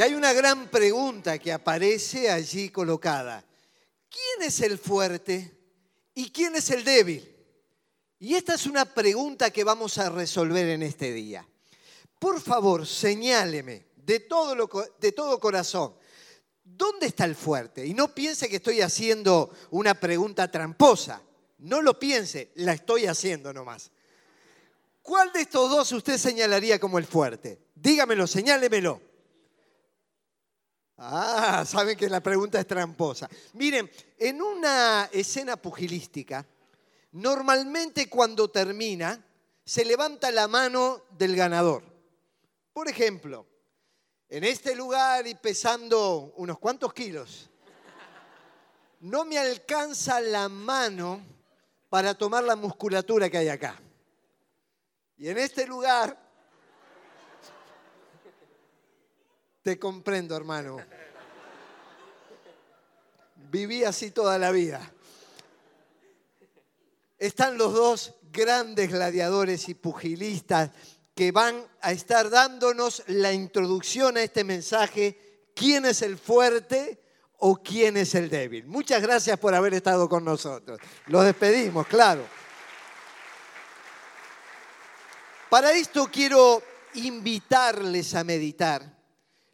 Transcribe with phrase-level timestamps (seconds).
[0.00, 3.44] Y hay una gran pregunta que aparece allí colocada.
[4.08, 5.54] ¿Quién es el fuerte
[6.14, 7.36] y quién es el débil?
[8.18, 11.46] Y esta es una pregunta que vamos a resolver en este día.
[12.18, 15.94] Por favor, señáleme de todo, lo, de todo corazón,
[16.64, 17.86] ¿dónde está el fuerte?
[17.86, 21.20] Y no piense que estoy haciendo una pregunta tramposa.
[21.58, 23.90] No lo piense, la estoy haciendo nomás.
[25.02, 27.66] ¿Cuál de estos dos usted señalaría como el fuerte?
[27.74, 29.09] Dígamelo, señálemelo.
[31.02, 33.28] Ah, saben que la pregunta es tramposa.
[33.54, 36.46] Miren, en una escena pugilística,
[37.12, 39.24] normalmente cuando termina,
[39.64, 41.82] se levanta la mano del ganador.
[42.74, 43.46] Por ejemplo,
[44.28, 47.48] en este lugar y pesando unos cuantos kilos,
[49.00, 51.22] no me alcanza la mano
[51.88, 53.80] para tomar la musculatura que hay acá.
[55.16, 56.29] Y en este lugar
[59.62, 60.78] Te comprendo, hermano.
[63.50, 64.80] Viví así toda la vida.
[67.18, 70.70] Están los dos grandes gladiadores y pugilistas
[71.14, 77.02] que van a estar dándonos la introducción a este mensaje, quién es el fuerte
[77.36, 78.66] o quién es el débil.
[78.66, 80.78] Muchas gracias por haber estado con nosotros.
[81.06, 82.24] Los despedimos, claro.
[85.50, 86.62] Para esto quiero
[86.94, 88.99] invitarles a meditar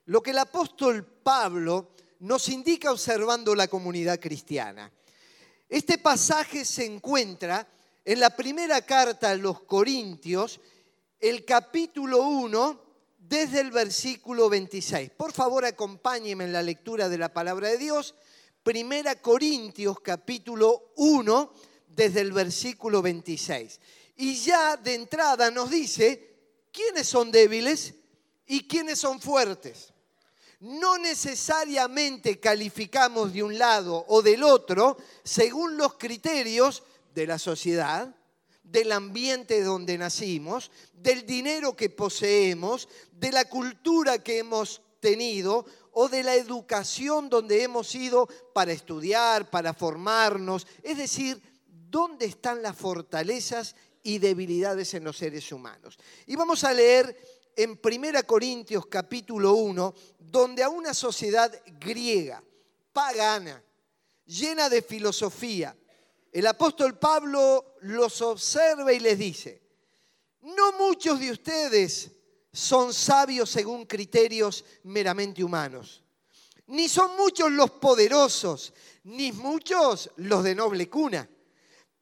[0.07, 1.91] lo que el apóstol Pablo
[2.21, 4.91] nos indica observando la comunidad cristiana.
[5.69, 7.67] Este pasaje se encuentra
[8.05, 10.61] en la primera carta a los Corintios,
[11.19, 12.83] el capítulo 1,
[13.19, 15.11] desde el versículo 26.
[15.11, 18.15] Por favor, acompáñenme en la lectura de la palabra de Dios.
[18.63, 21.53] Primera Corintios, capítulo 1,
[21.89, 23.81] desde el versículo 26.
[24.19, 26.37] Y ya de entrada nos dice
[26.73, 27.95] quiénes son débiles
[28.47, 29.93] y quiénes son fuertes
[30.61, 36.83] no necesariamente calificamos de un lado o del otro según los criterios
[37.15, 38.15] de la sociedad,
[38.63, 46.09] del ambiente donde nacimos, del dinero que poseemos, de la cultura que hemos tenido o
[46.09, 51.41] de la educación donde hemos ido para estudiar, para formarnos, es decir,
[51.91, 55.99] dónde están las fortalezas y debilidades en los seres humanos.
[56.27, 57.17] Y vamos a leer
[57.57, 59.95] en 1 Corintios capítulo 1,
[60.37, 62.43] donde a una sociedad griega,
[62.93, 63.63] pagana,
[64.27, 65.75] llena de filosofía,
[66.31, 69.63] el apóstol Pablo los observa y les dice,
[70.43, 72.11] no muchos de ustedes
[72.53, 76.05] son sabios según criterios meramente humanos,
[76.67, 78.75] ni son muchos los poderosos,
[79.05, 81.27] ni muchos los de noble cuna,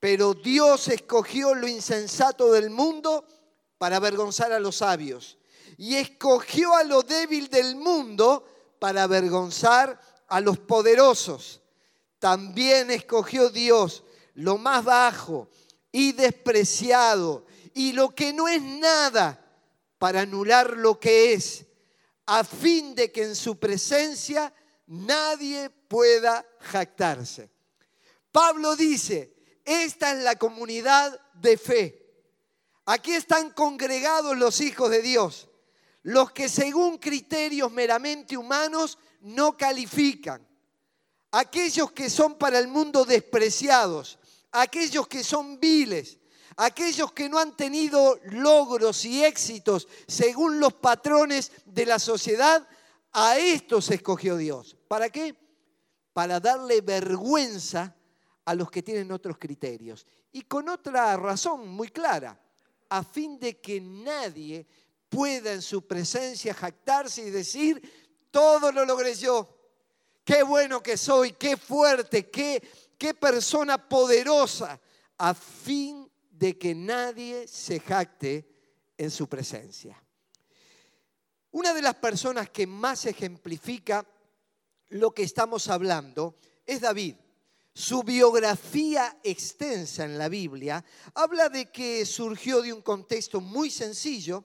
[0.01, 3.25] pero Dios escogió lo insensato del mundo
[3.79, 5.39] para avergonzar a los sabios
[5.77, 8.47] y escogió a lo débil del mundo
[8.79, 11.61] para avergonzar a los poderosos.
[12.19, 15.49] También escogió Dios lo más bajo
[15.93, 19.41] y despreciado y lo que no es nada
[19.99, 21.65] para anular lo que es,
[22.27, 24.53] a fin de que en su presencia
[24.87, 27.51] nadie pueda jactarse.
[28.33, 29.35] Pablo dice,
[29.65, 32.01] esta es la comunidad de fe.
[32.87, 35.49] Aquí están congregados los hijos de Dios
[36.05, 40.47] los que según criterios meramente humanos no califican,
[41.33, 44.19] aquellos que son para el mundo despreciados,
[44.53, 46.19] aquellos que son viles,
[46.57, 52.69] aquellos que no han tenido logros y éxitos según los patrones de la sociedad,
[53.13, 54.77] a estos escogió Dios.
[54.87, 55.35] ¿Para qué?
[56.13, 57.97] Para darle vergüenza
[58.45, 60.07] a los que tienen otros criterios.
[60.33, 62.39] Y con otra razón muy clara,
[62.91, 64.67] a fin de que nadie
[65.15, 67.81] pueda en su presencia jactarse y decir,
[68.31, 69.49] todo lo logré yo.
[70.25, 72.63] Qué bueno que soy, qué fuerte, qué,
[72.99, 74.81] qué persona poderosa,
[75.19, 78.49] a fin de que nadie se jacte
[78.99, 80.03] en su presencia.
[81.53, 84.05] Una de las personas que más ejemplifica
[84.89, 86.37] lo que estamos hablando
[86.67, 87.15] es David.
[87.73, 90.85] Su biografía extensa en la Biblia
[91.15, 94.45] habla de que surgió de un contexto muy sencillo,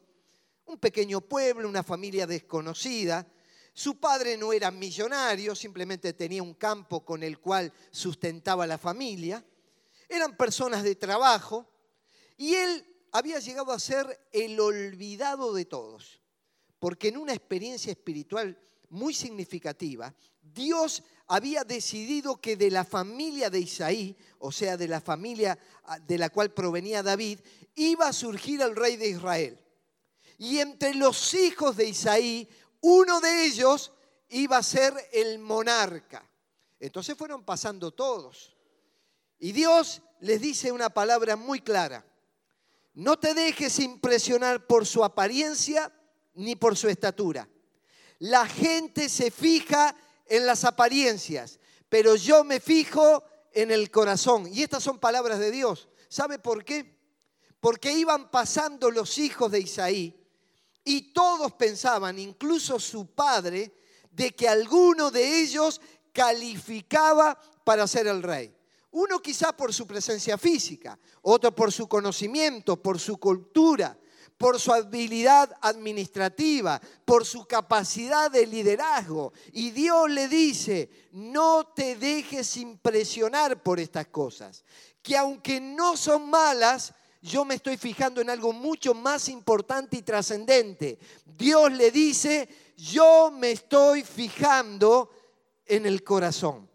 [0.69, 3.25] un pequeño pueblo, una familia desconocida.
[3.73, 9.43] Su padre no era millonario, simplemente tenía un campo con el cual sustentaba la familia.
[10.07, 11.67] Eran personas de trabajo
[12.37, 16.21] y él había llegado a ser el olvidado de todos,
[16.77, 23.59] porque en una experiencia espiritual muy significativa, Dios había decidido que de la familia de
[23.59, 27.39] Isaí, o sea, de la familia ah, de la cual provenía David,
[27.73, 29.59] iba a surgir el rey de Israel.
[30.39, 32.49] Y entre los hijos de Isaí,
[32.79, 33.91] uno de ellos
[34.29, 36.25] iba a ser el monarca.
[36.79, 38.55] Entonces fueron pasando todos.
[39.37, 42.05] Y Dios les dice una palabra muy clara.
[42.93, 45.93] No te dejes impresionar por su apariencia
[46.35, 47.49] ni por su estatura.
[48.19, 49.93] La gente se fija
[50.25, 51.59] en las apariencias,
[51.89, 54.47] pero yo me fijo en el corazón.
[54.49, 55.89] Y estas son palabras de Dios.
[56.07, 56.97] ¿Sabe por qué?
[57.59, 60.18] Porque iban pasando los hijos de Isaí
[60.83, 63.73] y todos pensaban, incluso su padre,
[64.11, 65.79] de que alguno de ellos
[66.11, 68.53] calificaba para ser el rey.
[68.91, 73.97] Uno quizá por su presencia física, otro por su conocimiento, por su cultura,
[74.37, 79.33] por su habilidad administrativa, por su capacidad de liderazgo.
[79.51, 84.63] Y Dios le dice, no te dejes impresionar por estas cosas,
[85.03, 90.01] que aunque no son malas, yo me estoy fijando en algo mucho más importante y
[90.01, 90.99] trascendente.
[91.25, 95.11] Dios le dice, yo me estoy fijando
[95.65, 96.69] en el corazón.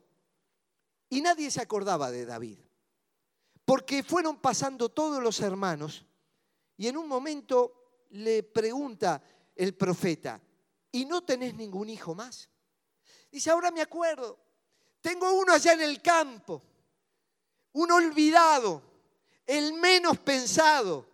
[1.09, 2.59] Y nadie se acordaba de David,
[3.65, 6.05] porque fueron pasando todos los hermanos
[6.77, 9.23] y en un momento le pregunta
[9.55, 10.41] el profeta,
[10.91, 12.51] ¿y no tenés ningún hijo más?
[13.31, 14.39] Dice, ahora me acuerdo,
[15.01, 16.63] tengo uno allá en el campo,
[17.73, 18.83] un olvidado,
[19.47, 21.09] el menos pensado,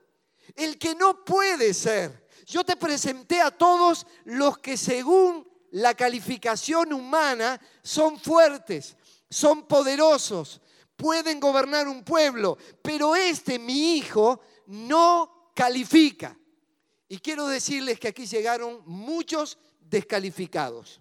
[0.55, 2.29] el que no puede ser.
[2.47, 8.97] Yo te presenté a todos los que según la calificación humana son fuertes,
[9.29, 10.61] son poderosos,
[10.97, 16.37] pueden gobernar un pueblo, pero este, mi hijo, no califica.
[17.09, 21.01] Y quiero decirles que aquí llegaron muchos descalificados,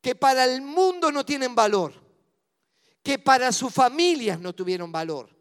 [0.00, 1.92] que para el mundo no tienen valor,
[3.02, 5.35] que para sus familias no tuvieron valor,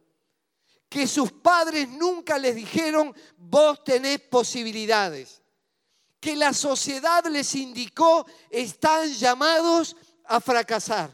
[0.96, 5.42] que sus padres nunca les dijeron, vos tenés posibilidades,
[6.22, 11.14] que la sociedad les indicó, están llamados a fracasar.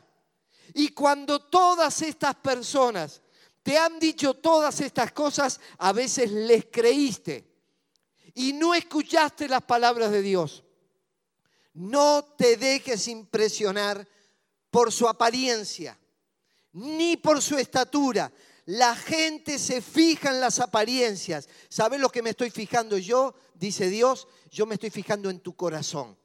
[0.76, 3.24] Y cuando todas estas personas
[3.64, 7.52] te han dicho todas estas cosas, a veces les creíste
[8.36, 10.64] y no escuchaste las palabras de Dios.
[11.74, 14.08] No te dejes impresionar
[14.70, 15.98] por su apariencia,
[16.72, 18.32] ni por su estatura.
[18.66, 21.50] La gente se fija en las apariencias.
[21.70, 23.34] ¿Sabes lo que me estoy fijando yo?
[23.56, 26.18] Dice Dios, yo me estoy fijando en tu corazón.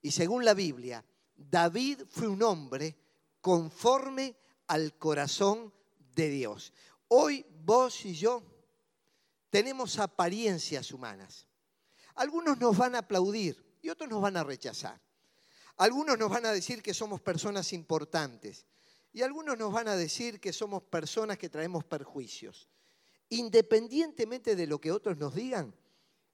[0.00, 1.04] Y según la Biblia,
[1.36, 2.96] David fue un hombre
[3.40, 4.36] conforme
[4.66, 5.72] al corazón
[6.14, 6.72] de Dios.
[7.08, 8.42] Hoy vos y yo
[9.50, 11.46] tenemos apariencias humanas.
[12.14, 15.00] Algunos nos van a aplaudir y otros nos van a rechazar.
[15.76, 18.66] Algunos nos van a decir que somos personas importantes
[19.14, 22.68] y algunos nos van a decir que somos personas que traemos perjuicios.
[23.28, 25.72] Independientemente de lo que otros nos digan,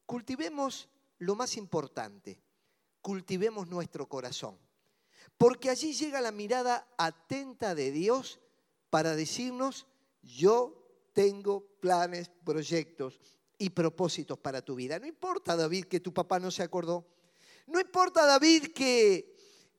[0.07, 0.89] cultivemos
[1.19, 2.41] lo más importante,
[3.03, 4.59] cultivemos nuestro corazón.
[5.37, 8.41] Porque allí llega la mirada atenta de Dios
[8.89, 9.87] para decirnos,
[10.23, 13.21] yo tengo planes, proyectos
[13.59, 14.99] y propósitos para tu vida.
[14.99, 17.07] No importa, David, que tu papá no se acordó.
[17.67, 19.30] No importa, David, que,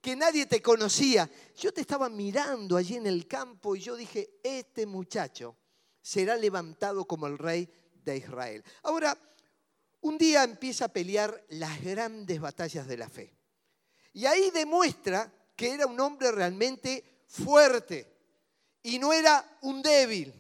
[0.02, 1.30] que nadie te conocía.
[1.56, 5.56] Yo te estaba mirando allí en el campo y yo dije, este muchacho
[6.02, 7.70] será levantado como el rey
[8.04, 8.64] de Israel.
[8.84, 9.18] Ahora,
[10.02, 13.34] un día empieza a pelear las grandes batallas de la fe.
[14.14, 18.12] Y ahí demuestra que era un hombre realmente fuerte
[18.82, 20.34] y no era un débil.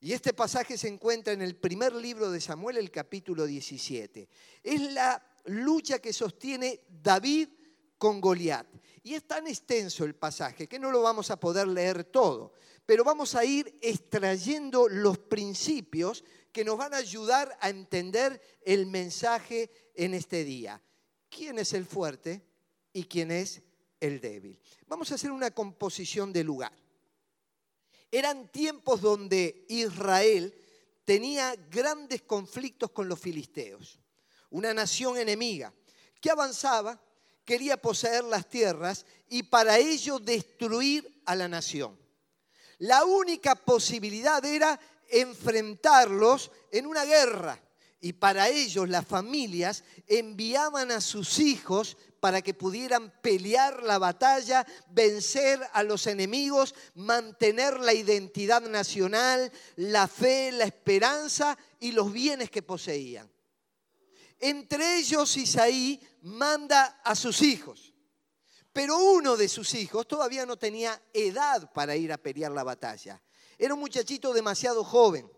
[0.00, 4.28] Y este pasaje se encuentra en el primer libro de Samuel, el capítulo 17.
[4.62, 7.48] Es la lucha que sostiene David
[8.02, 8.66] con Goliat.
[9.04, 12.52] Y es tan extenso el pasaje que no lo vamos a poder leer todo,
[12.84, 18.86] pero vamos a ir extrayendo los principios que nos van a ayudar a entender el
[18.86, 20.82] mensaje en este día.
[21.28, 22.44] ¿Quién es el fuerte
[22.92, 23.62] y quién es
[24.00, 24.58] el débil.
[24.88, 26.72] Vamos a hacer una composición de lugar.
[28.10, 30.52] Eran tiempos donde Israel
[31.04, 34.00] tenía grandes conflictos con los filisteos,
[34.50, 35.72] una nación enemiga
[36.20, 37.00] que avanzaba,
[37.44, 41.98] quería poseer las tierras y para ello destruir a la nación.
[42.78, 47.60] La única posibilidad era enfrentarlos en una guerra
[48.00, 54.66] y para ellos las familias enviaban a sus hijos para que pudieran pelear la batalla,
[54.90, 62.50] vencer a los enemigos, mantener la identidad nacional, la fe, la esperanza y los bienes
[62.50, 63.31] que poseían.
[64.44, 67.94] Entre ellos Isaí manda a sus hijos,
[68.72, 73.22] pero uno de sus hijos todavía no tenía edad para ir a pelear la batalla.
[73.56, 75.30] Era un muchachito demasiado joven.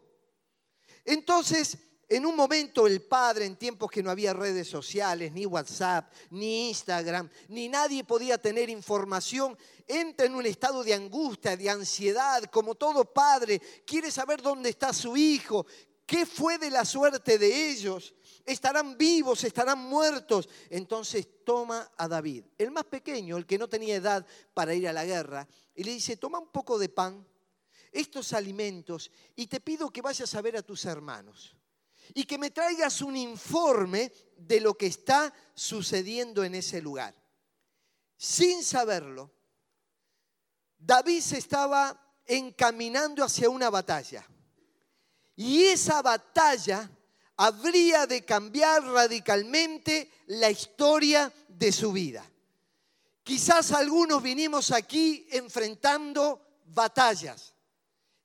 [1.05, 1.77] Entonces
[2.09, 6.69] En un momento el padre, en tiempos que no había redes sociales, ni WhatsApp, ni
[6.69, 9.57] Instagram, ni nadie podía tener información,
[9.87, 14.93] entra en un estado de angustia, de ansiedad, como todo padre, quiere saber dónde está
[14.93, 15.67] su hijo,
[16.05, 20.49] qué fue de la suerte de ellos, estarán vivos, estarán muertos.
[20.71, 24.93] Entonces toma a David, el más pequeño, el que no tenía edad para ir a
[24.93, 27.27] la guerra, y le dice, toma un poco de pan,
[27.93, 31.57] estos alimentos, y te pido que vayas a ver a tus hermanos
[32.13, 37.15] y que me traigas un informe de lo que está sucediendo en ese lugar.
[38.17, 39.31] Sin saberlo,
[40.79, 44.27] David se estaba encaminando hacia una batalla.
[45.37, 46.91] Y esa batalla
[47.37, 52.25] habría de cambiar radicalmente la historia de su vida.
[53.23, 57.55] Quizás algunos vinimos aquí enfrentando batallas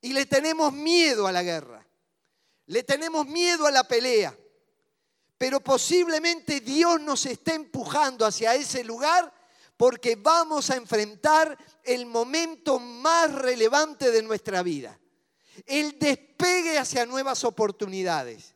[0.02, 1.86] y le tenemos miedo a la guerra.
[2.68, 4.38] Le tenemos miedo a la pelea,
[5.38, 9.34] pero posiblemente Dios nos esté empujando hacia ese lugar
[9.76, 15.00] porque vamos a enfrentar el momento más relevante de nuestra vida,
[15.66, 18.54] el despegue hacia nuevas oportunidades.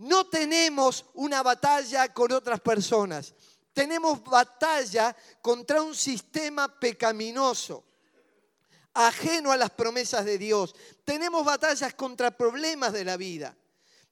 [0.00, 3.34] No tenemos una batalla con otras personas,
[3.74, 7.84] tenemos batalla contra un sistema pecaminoso
[8.94, 10.74] ajeno a las promesas de Dios.
[11.04, 13.54] Tenemos batallas contra problemas de la vida.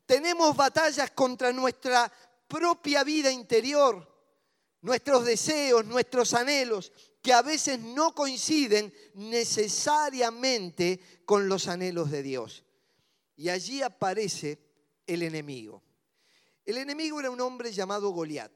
[0.04, 2.12] Tenemos batallas contra nuestra
[2.46, 4.06] propia vida interior,
[4.82, 6.92] nuestros deseos, nuestros anhelos,
[7.22, 12.62] que a veces no coinciden necesariamente con los anhelos de Dios.
[13.36, 14.67] Y allí aparece
[15.08, 15.82] el enemigo.
[16.64, 18.52] El enemigo era un hombre llamado Goliat.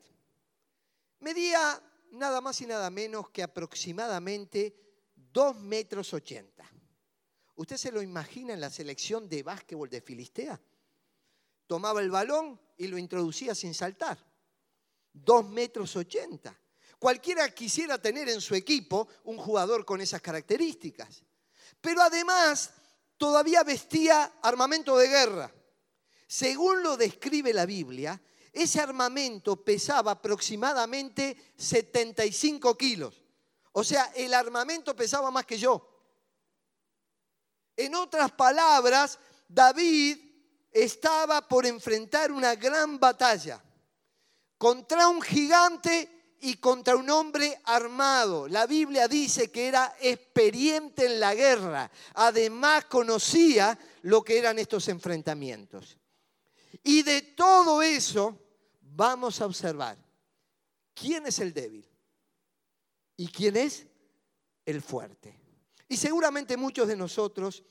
[1.21, 1.82] Medía
[2.12, 4.76] nada más y nada menos que aproximadamente
[5.16, 6.62] 2 metros 80.
[7.54, 10.61] ¿Usted se lo imagina en la selección de básquetbol de Filistea?
[11.66, 14.18] Tomaba el balón y lo introducía sin saltar.
[15.14, 16.54] 2 metros 80.
[16.99, 21.23] Cualquiera quisiera tener en su equipo un jugador con esas características.
[21.80, 22.75] Pero además
[23.16, 25.52] todavía vestía armamento de guerra.
[26.32, 28.18] Según lo describe la Biblia,
[28.54, 33.22] ese armamento pesaba aproximadamente 75 kilos.
[33.72, 35.86] O sea, el armamento pesaba más que yo.
[37.76, 40.16] En otras palabras, David
[40.70, 43.62] estaba por enfrentar una gran batalla
[44.56, 48.48] contra un gigante y contra un hombre armado.
[48.48, 51.90] La Biblia dice que era experiente en la guerra.
[52.14, 55.98] Además conocía lo que eran estos enfrentamientos.
[56.82, 58.38] Y de todo eso
[58.80, 59.96] vamos a observar
[60.94, 61.88] quién es el débil
[63.16, 63.86] y quién es
[64.64, 65.38] el fuerte.
[65.88, 67.64] Y seguramente muchos de nosotros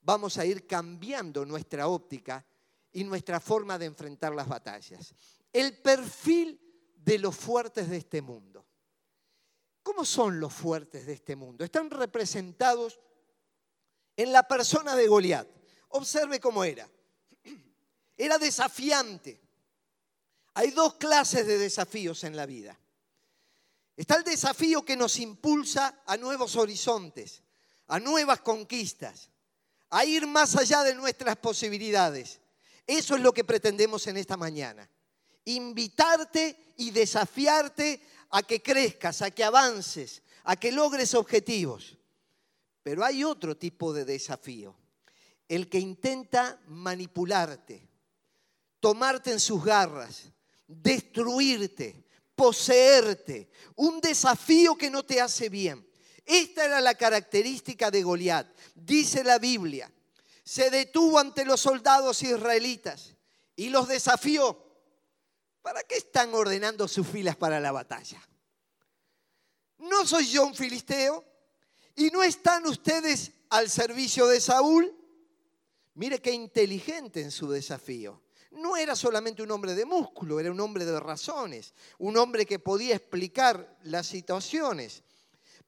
[0.00, 2.44] vamos a ir cambiando nuestra óptica
[2.92, 5.14] y nuestra forma de enfrentar las batallas.
[5.52, 6.60] El perfil
[6.96, 8.66] de los fuertes de este mundo.
[9.82, 11.64] ¿Cómo son los fuertes de este mundo?
[11.64, 13.00] Están representados
[14.16, 15.48] en la persona de Goliat.
[15.90, 16.88] Observe cómo era.
[18.18, 19.40] Era desafiante.
[20.54, 22.76] Hay dos clases de desafíos en la vida.
[23.96, 27.42] Está el desafío que nos impulsa a nuevos horizontes,
[27.86, 29.30] a nuevas conquistas,
[29.90, 32.40] a ir más allá de nuestras posibilidades.
[32.86, 34.88] Eso es lo que pretendemos en esta mañana.
[35.44, 41.96] Invitarte y desafiarte a que crezcas, a que avances, a que logres objetivos.
[42.82, 44.74] Pero hay otro tipo de desafío,
[45.48, 47.87] el que intenta manipularte,
[48.80, 50.24] tomarte en sus garras,
[50.66, 52.04] destruirte,
[52.34, 55.86] poseerte, un desafío que no te hace bien.
[56.24, 58.46] Esta era la característica de Goliat.
[58.74, 59.90] Dice la Biblia,
[60.44, 63.14] se detuvo ante los soldados israelitas
[63.56, 64.66] y los desafió.
[65.62, 68.20] ¿Para qué están ordenando sus filas para la batalla?
[69.78, 71.24] ¿No soy yo un filisteo?
[71.96, 74.94] ¿Y no están ustedes al servicio de Saúl?
[75.94, 80.60] Mire qué inteligente en su desafío no era solamente un hombre de músculo, era un
[80.60, 85.02] hombre de razones, un hombre que podía explicar las situaciones.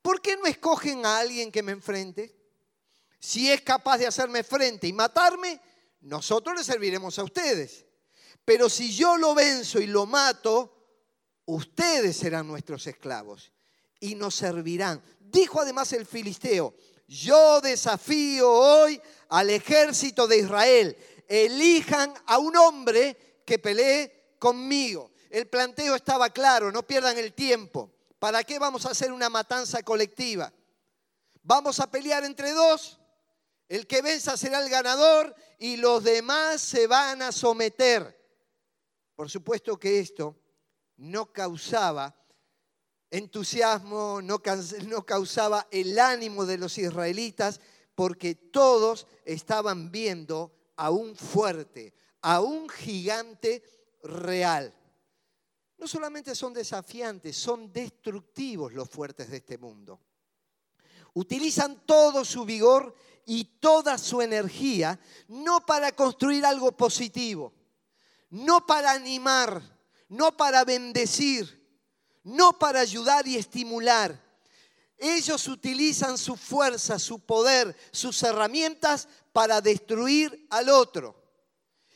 [0.02, 2.34] ¿Por qué no escogen a alguien que me enfrente?
[3.18, 5.60] Si es capaz de hacerme frente y matarme,
[6.00, 7.84] nosotros le serviremos a ustedes.
[8.44, 10.74] Pero si yo lo venzo y lo mato,
[11.44, 13.52] ustedes serán nuestros esclavos
[14.00, 15.02] y nos servirán.
[15.18, 16.74] Dijo además el filisteo,
[17.06, 20.96] yo desafío hoy al ejército de Israel
[21.30, 25.12] elijan a un hombre que pelee conmigo.
[25.30, 27.92] El planteo estaba claro, no pierdan el tiempo.
[28.18, 30.52] ¿Para qué vamos a hacer una matanza colectiva?
[31.42, 32.98] ¿Vamos a pelear entre dos?
[33.68, 38.18] El que venza será el ganador y los demás se van a someter.
[39.14, 40.36] Por supuesto que esto
[40.96, 42.16] no causaba
[43.10, 44.42] entusiasmo, no,
[45.04, 47.60] causaba el ánimo de los israelitas,
[47.94, 53.62] porque todos estaban viendo a un fuerte, a un gigante
[54.02, 54.74] real.
[55.76, 60.00] No solamente son desafiantes, son destructivos los fuertes de este mundo.
[61.12, 62.94] Utilizan todo su vigor
[63.26, 67.52] y toda su energía, no para construir algo positivo,
[68.30, 69.60] no para animar,
[70.08, 71.60] no para bendecir,
[72.22, 74.18] no para ayudar y estimular.
[75.00, 81.16] Ellos utilizan su fuerza, su poder, sus herramientas para destruir al otro.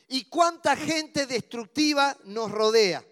[0.07, 3.05] ¿Y cuánta gente destructiva nos rodea?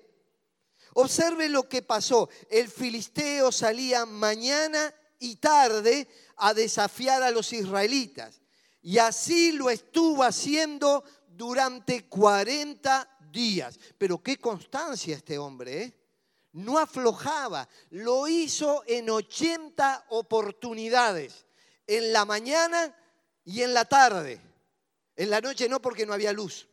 [0.96, 2.28] Observe lo que pasó.
[2.50, 6.08] El filisteo salía mañana y tarde
[6.38, 8.42] a desafiar a los israelitas.
[8.82, 13.80] Y así lo estuvo haciendo durante 40 días.
[14.00, 16.03] Pero qué constancia este hombre, ¿eh?
[16.54, 21.46] No aflojaba, lo hizo en 80 oportunidades,
[21.86, 22.96] en la mañana
[23.44, 24.40] y en la tarde.
[25.16, 26.68] En la noche no porque no había luz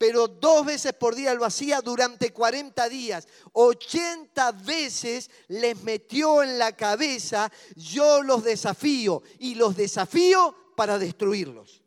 [0.00, 3.28] pero dos veces por día lo hacía durante 40 días.
[3.52, 11.82] 80 veces les metió en la cabeza, yo los desafío y los desafío para destruirlos.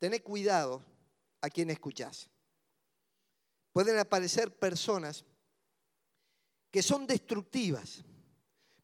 [0.00, 0.82] Tened cuidado
[1.40, 2.28] a quien escuchás.
[3.72, 5.24] Pueden aparecer personas
[6.70, 8.04] que son destructivas.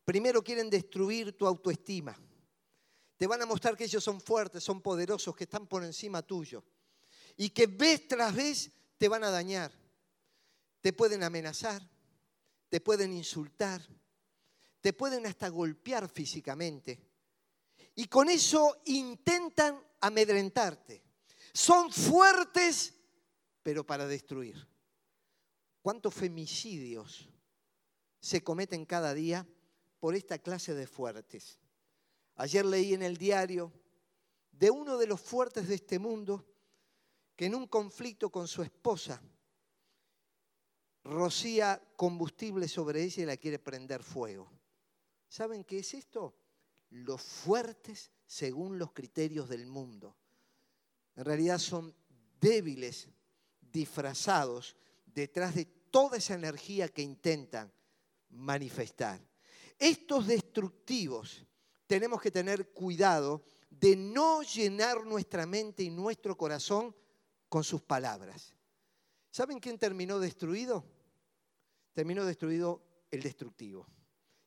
[0.04, 2.16] Primero quieren destruir tu autoestima.
[3.16, 6.62] Te van a mostrar que ellos son fuertes, son poderosos, que están por encima tuyo
[7.36, 9.72] y que vez tras vez te van a dañar.
[10.80, 11.82] Te pueden amenazar,
[12.68, 13.82] te pueden insultar,
[14.80, 17.00] te pueden hasta golpear físicamente.
[17.94, 21.02] Y con eso intentan amedrentarte.
[21.52, 22.94] Son fuertes,
[23.62, 24.68] pero para destruir.
[25.80, 27.28] ¿Cuántos femicidios
[28.26, 29.46] se cometen cada día
[30.00, 31.60] por esta clase de fuertes?
[32.34, 33.72] Ayer leí en el diario
[34.50, 36.44] de uno de los fuertes de este mundo
[37.36, 39.22] que en un conflicto con su esposa
[41.04, 44.50] rocía combustible sobre ella y la quiere prender fuego.
[45.28, 46.34] ¿Saben qué es esto?
[46.90, 50.16] Los fuertes según los criterios del mundo.
[51.14, 51.94] En realidad son
[52.40, 53.08] débiles,
[53.60, 57.72] disfrazados detrás de toda esa energía que intentan
[58.30, 59.20] manifestar.
[59.78, 61.46] Estos destructivos
[61.86, 66.94] tenemos que tener cuidado de no llenar nuestra mente y nuestro corazón
[67.48, 68.54] con sus palabras.
[69.30, 70.84] ¿Saben quién terminó destruido?
[71.92, 73.86] Terminó destruido el destructivo.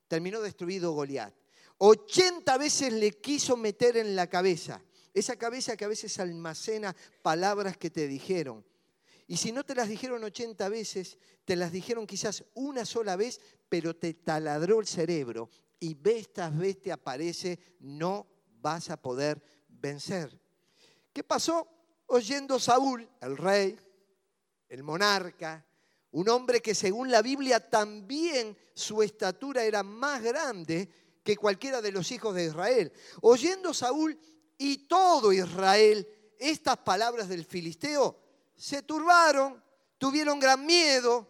[0.07, 1.33] Terminó destruido Goliat.
[1.77, 4.81] 80 veces le quiso meter en la cabeza.
[5.13, 8.65] Esa cabeza que a veces almacena palabras que te dijeron.
[9.29, 13.39] Y si no te las dijeron 80 veces, te las dijeron quizás una sola vez,
[13.69, 15.49] pero te taladró el cerebro.
[15.79, 18.27] Y vez tras vez te aparece, no
[18.59, 20.37] vas a poder vencer.
[21.13, 21.79] ¿Qué pasó?
[22.09, 23.79] oyendo Saúl, el rey,
[24.67, 25.65] el monarca,
[26.11, 30.89] un hombre que según la Biblia también su estatura era más grande
[31.23, 32.91] que cualquiera de los hijos de Israel.
[33.21, 34.19] Oyendo Saúl
[34.57, 36.07] y todo Israel
[36.39, 38.17] estas palabras del filisteo,
[38.59, 39.63] se turbaron,
[39.97, 41.27] tuvieron gran miedo.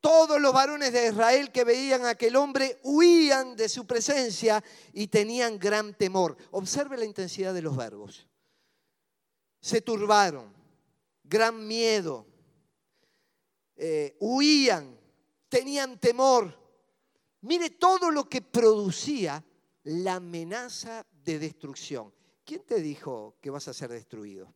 [0.00, 5.08] Todos los varones de Israel que veían a aquel hombre huían de su presencia y
[5.08, 6.36] tenían gran temor.
[6.52, 8.28] Observe la intensidad de los verbos
[9.60, 10.52] se turbaron,
[11.24, 12.26] gran miedo,
[13.76, 14.98] eh, huían,
[15.48, 16.56] tenían temor.
[17.42, 19.44] Mire todo lo que producía
[19.84, 22.12] la amenaza de destrucción.
[22.44, 24.54] ¿Quién te dijo que vas a ser destruido?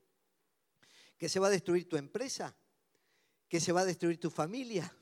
[1.22, 2.52] ¿Que se va a destruir tu empresa?
[3.48, 4.92] ¿Que se va a destruir tu familia?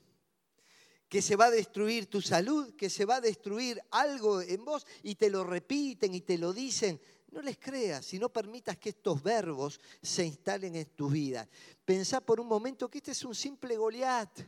[1.09, 2.75] ¿Que se va a destruir tu salud?
[2.75, 4.85] ¿Que se va a destruir algo en vos?
[5.01, 8.89] Y te lo repiten y te lo dicen no les creas, si no permitas que
[8.89, 11.49] estos verbos se instalen en tu vida.
[11.83, 14.41] Pensá por un momento que este es un simple Goliat.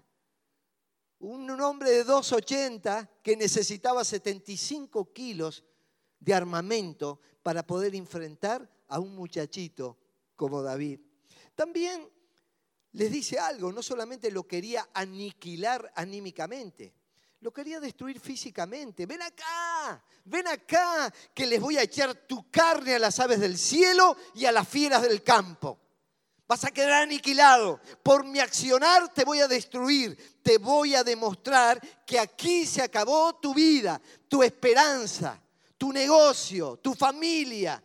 [1.22, 5.64] Un hombre de 2,80 que necesitaba 75 kilos
[6.20, 9.98] de armamento para poder enfrentar a un muchachito
[10.36, 11.00] como David.
[11.56, 12.10] También
[12.94, 16.94] les dice algo, no solamente lo quería aniquilar anímicamente,
[17.40, 19.06] lo quería destruir físicamente.
[19.06, 23.58] Ven acá, ven acá, que les voy a echar tu carne a las aves del
[23.58, 25.80] cielo y a las fieras del campo.
[26.48, 27.80] Vas a quedar aniquilado.
[28.04, 30.40] Por mi accionar te voy a destruir.
[30.44, 35.42] Te voy a demostrar que aquí se acabó tu vida, tu esperanza,
[35.78, 37.84] tu negocio, tu familia,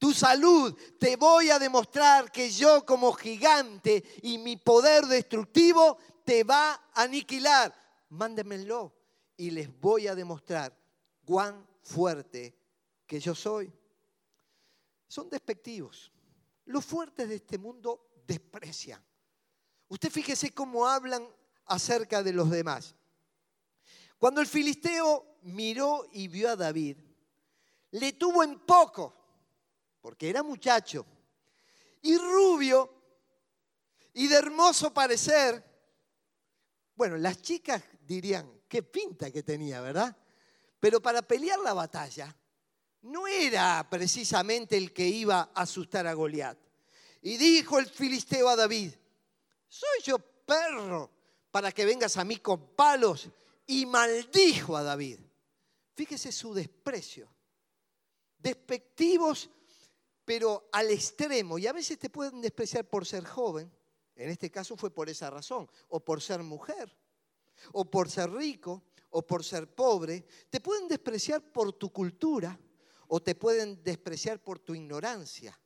[0.00, 0.76] tu salud.
[0.98, 7.02] Te voy a demostrar que yo como gigante y mi poder destructivo te va a
[7.02, 7.72] aniquilar.
[8.08, 8.92] Mándenmelo
[9.36, 10.76] y les voy a demostrar
[11.24, 12.56] cuán fuerte
[13.06, 13.70] que yo soy.
[15.06, 16.10] Son despectivos.
[16.64, 19.04] Los fuertes de este mundo desprecian.
[19.88, 21.28] Usted fíjese cómo hablan
[21.66, 22.94] acerca de los demás.
[24.18, 26.96] Cuando el filisteo miró y vio a David,
[27.90, 29.19] le tuvo en poco
[30.00, 31.06] porque era muchacho,
[32.02, 32.90] y rubio,
[34.14, 35.64] y de hermoso parecer.
[36.94, 40.16] Bueno, las chicas dirían, qué pinta que tenía, ¿verdad?
[40.78, 42.34] Pero para pelear la batalla,
[43.02, 46.58] no era precisamente el que iba a asustar a Goliat.
[47.22, 48.92] Y dijo el filisteo a David,
[49.68, 51.10] soy yo perro
[51.50, 53.28] para que vengas a mí con palos.
[53.66, 55.20] Y maldijo a David.
[55.94, 57.32] Fíjese su desprecio.
[58.36, 59.48] Despectivos
[60.30, 63.68] pero al extremo, y a veces te pueden despreciar por ser joven,
[64.14, 66.96] en este caso fue por esa razón, o por ser mujer,
[67.72, 72.56] o por ser rico, o por ser pobre, te pueden despreciar por tu cultura,
[73.08, 75.60] o te pueden despreciar por tu ignorancia.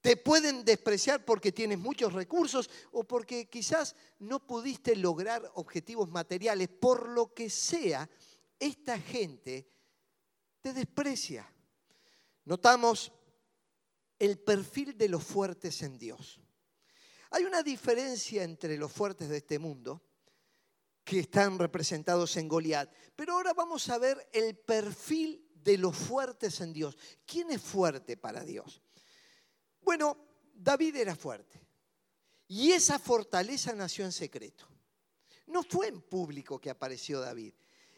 [0.00, 6.68] Te pueden despreciar porque tienes muchos recursos o porque quizás no pudiste lograr objetivos materiales.
[6.68, 8.08] Por lo que sea,
[8.58, 9.68] esta gente
[10.62, 11.46] te desprecia.
[12.46, 13.12] Notamos
[14.20, 16.38] el perfil de los fuertes en Dios.
[17.30, 20.02] Hay una diferencia entre los fuertes de este mundo,
[21.02, 26.60] que están representados en Goliat, pero ahora vamos a ver el perfil de los fuertes
[26.60, 26.96] en Dios.
[27.26, 28.82] ¿Quién es fuerte para Dios?
[29.80, 30.16] Bueno,
[30.54, 31.58] David era fuerte.
[32.46, 34.68] Y esa fortaleza nació en secreto.
[35.46, 37.54] No fue en público que apareció David.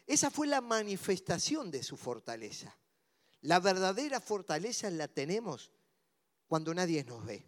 [0.07, 2.75] Esa fue la manifestación de su fortaleza.
[3.41, 5.71] La verdadera fortaleza la tenemos
[6.47, 7.45] cuando nadie nos ve.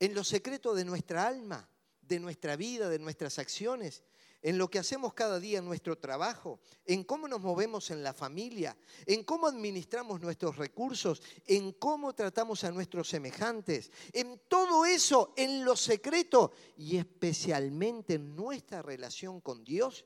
[0.00, 1.68] En lo secreto de nuestra alma,
[2.00, 4.04] de nuestra vida, de nuestras acciones,
[4.40, 8.14] en lo que hacemos cada día en nuestro trabajo, en cómo nos movemos en la
[8.14, 15.34] familia, en cómo administramos nuestros recursos, en cómo tratamos a nuestros semejantes, en todo eso,
[15.36, 20.04] en lo secreto y especialmente en nuestra relación con Dios,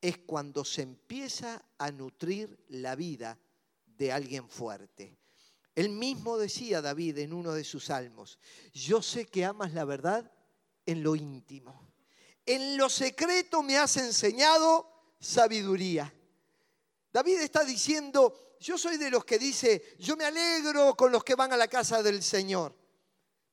[0.00, 3.38] es cuando se empieza a nutrir la vida
[3.86, 5.16] de alguien fuerte.
[5.74, 8.38] Él mismo decía David en uno de sus salmos,
[8.72, 10.30] yo sé que amas la verdad
[10.86, 11.90] en lo íntimo.
[12.46, 16.12] En lo secreto me has enseñado sabiduría.
[17.12, 21.34] David está diciendo, yo soy de los que dice, yo me alegro con los que
[21.34, 22.76] van a la casa del Señor,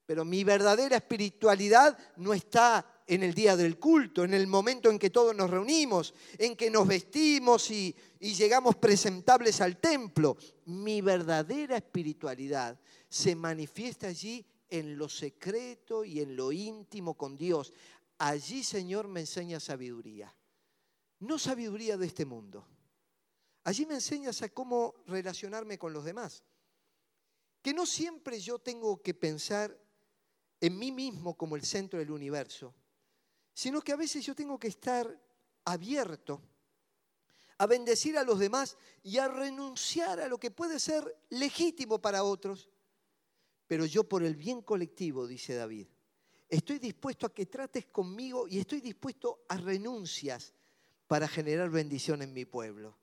[0.05, 4.97] pero mi verdadera espiritualidad no está en el día del culto, en el momento en
[4.97, 10.37] que todos nos reunimos, en que nos vestimos y, llegamos presentables al templo.
[10.67, 17.73] Mi verdadera espiritualidad se manifiesta allí en lo secreto y en lo íntimo con Dios.
[18.17, 20.33] Allí, Señor, me enseña sabiduría.
[21.19, 22.65] No sabiduría de este mundo.
[23.65, 26.45] Allí me enseñas a cómo relacionarme con los demás.
[27.61, 29.77] Que no siempre yo tengo que pensar
[30.61, 32.73] en mí mismo como el centro del universo,
[33.61, 35.05] sino que a veces yo tengo que estar
[35.65, 36.41] abierto
[37.59, 42.23] a bendecir a los demás y a renunciar a lo que puede ser legítimo para
[42.23, 42.71] otros.
[43.67, 45.85] Pero yo por el bien colectivo, dice David,
[46.49, 50.55] estoy dispuesto a que trates conmigo y estoy dispuesto a renuncias
[51.05, 52.97] para generar bendición en mi pueblo.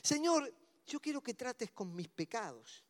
[0.00, 0.54] Señor,
[0.86, 2.84] yo quiero que trates con mis pecados,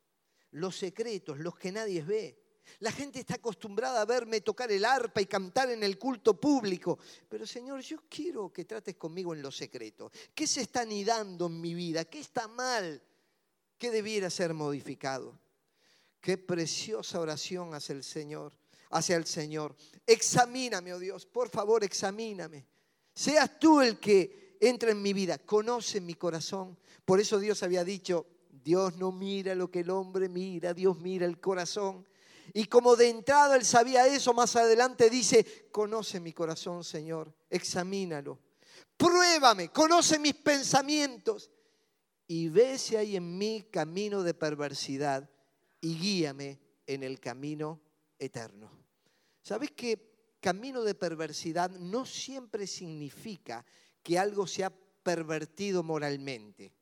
[0.50, 2.43] los secretos, los que nadie ve.
[2.80, 6.98] La gente está acostumbrada a verme tocar el arpa y cantar en el culto público.
[7.28, 10.10] Pero Señor, yo quiero que trates conmigo en lo secreto.
[10.34, 12.04] ¿Qué se está anidando en mi vida?
[12.04, 13.02] ¿Qué está mal?
[13.78, 15.38] ¿Qué debiera ser modificado?
[16.20, 18.52] Qué preciosa oración hacia el Señor,
[18.90, 19.76] hacia el Señor.
[20.06, 22.66] Examíname, oh Dios, por favor, examíname.
[23.14, 26.78] Seas tú el que entra en mi vida, conoce mi corazón.
[27.04, 31.26] Por eso Dios había dicho, Dios no mira lo que el hombre mira, Dios mira
[31.26, 32.06] el corazón.
[32.52, 38.38] Y como de entrada él sabía eso, más adelante dice, conoce mi corazón, Señor, examínalo.
[38.96, 41.50] Pruébame, conoce mis pensamientos
[42.26, 45.28] y ve si hay en mí camino de perversidad
[45.80, 47.80] y guíame en el camino
[48.18, 48.70] eterno.
[49.42, 53.64] ¿Sabes que camino de perversidad no siempre significa
[54.02, 56.72] que algo se ha pervertido moralmente?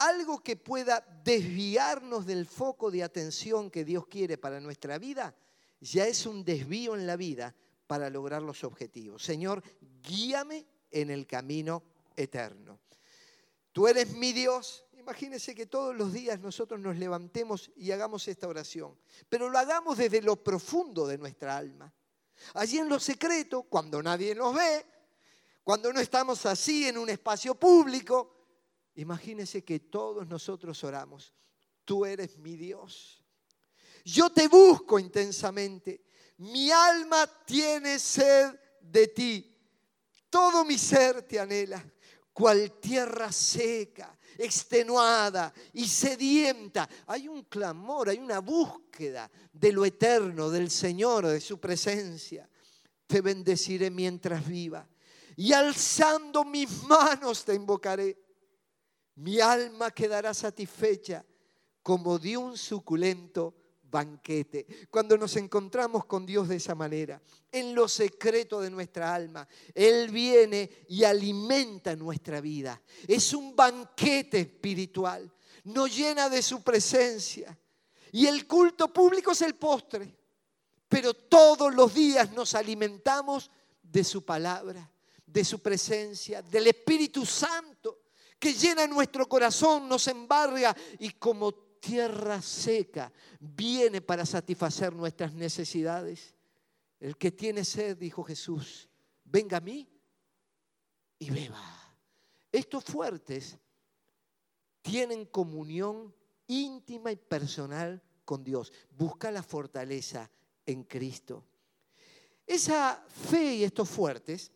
[0.00, 5.34] Algo que pueda desviarnos del foco de atención que Dios quiere para nuestra vida,
[5.80, 7.54] ya es un desvío en la vida
[7.86, 9.22] para lograr los objetivos.
[9.22, 9.62] Señor,
[10.02, 11.82] guíame en el camino
[12.16, 12.80] eterno.
[13.72, 14.84] Tú eres mi Dios.
[14.98, 19.98] Imagínense que todos los días nosotros nos levantemos y hagamos esta oración, pero lo hagamos
[19.98, 21.92] desde lo profundo de nuestra alma.
[22.54, 24.86] Allí en lo secreto, cuando nadie nos ve,
[25.62, 28.39] cuando no estamos así en un espacio público,
[28.94, 31.34] imagínense que todos nosotros oramos.
[31.84, 33.24] Tú eres mi Dios.
[34.04, 36.04] Yo te busco intensamente.
[36.38, 39.56] Mi alma tiene sed de ti.
[40.28, 41.84] Todo mi ser te anhela.
[42.32, 46.88] Cual tierra seca, extenuada y sedienta.
[47.06, 52.48] Hay un clamor, hay una búsqueda de lo eterno, del Señor, de su presencia.
[53.06, 54.88] Te bendeciré mientras viva
[55.40, 58.14] y alzando mis manos te invocaré.
[59.16, 61.24] Mi alma quedará satisfecha
[61.82, 63.54] como de un suculento
[63.90, 64.88] banquete.
[64.90, 67.20] Cuando nos encontramos con Dios de esa manera,
[67.50, 72.80] en lo secreto de nuestra alma, Él viene y alimenta nuestra vida.
[73.06, 75.30] Es un banquete espiritual,
[75.64, 77.58] nos llena de su presencia.
[78.12, 80.16] Y el culto público es el postre,
[80.88, 83.50] pero todos los días nos alimentamos
[83.82, 84.90] de su palabra,
[85.26, 87.69] de su presencia, del Espíritu Santo
[88.40, 96.34] que llena nuestro corazón, nos embarga y como tierra seca viene para satisfacer nuestras necesidades.
[96.98, 98.88] El que tiene sed, dijo Jesús,
[99.24, 99.86] venga a mí
[101.18, 101.62] y beba.
[102.50, 103.58] Estos fuertes
[104.82, 106.14] tienen comunión
[106.46, 108.72] íntima y personal con Dios.
[108.90, 110.30] Busca la fortaleza
[110.64, 111.44] en Cristo.
[112.46, 114.50] Esa fe y estos fuertes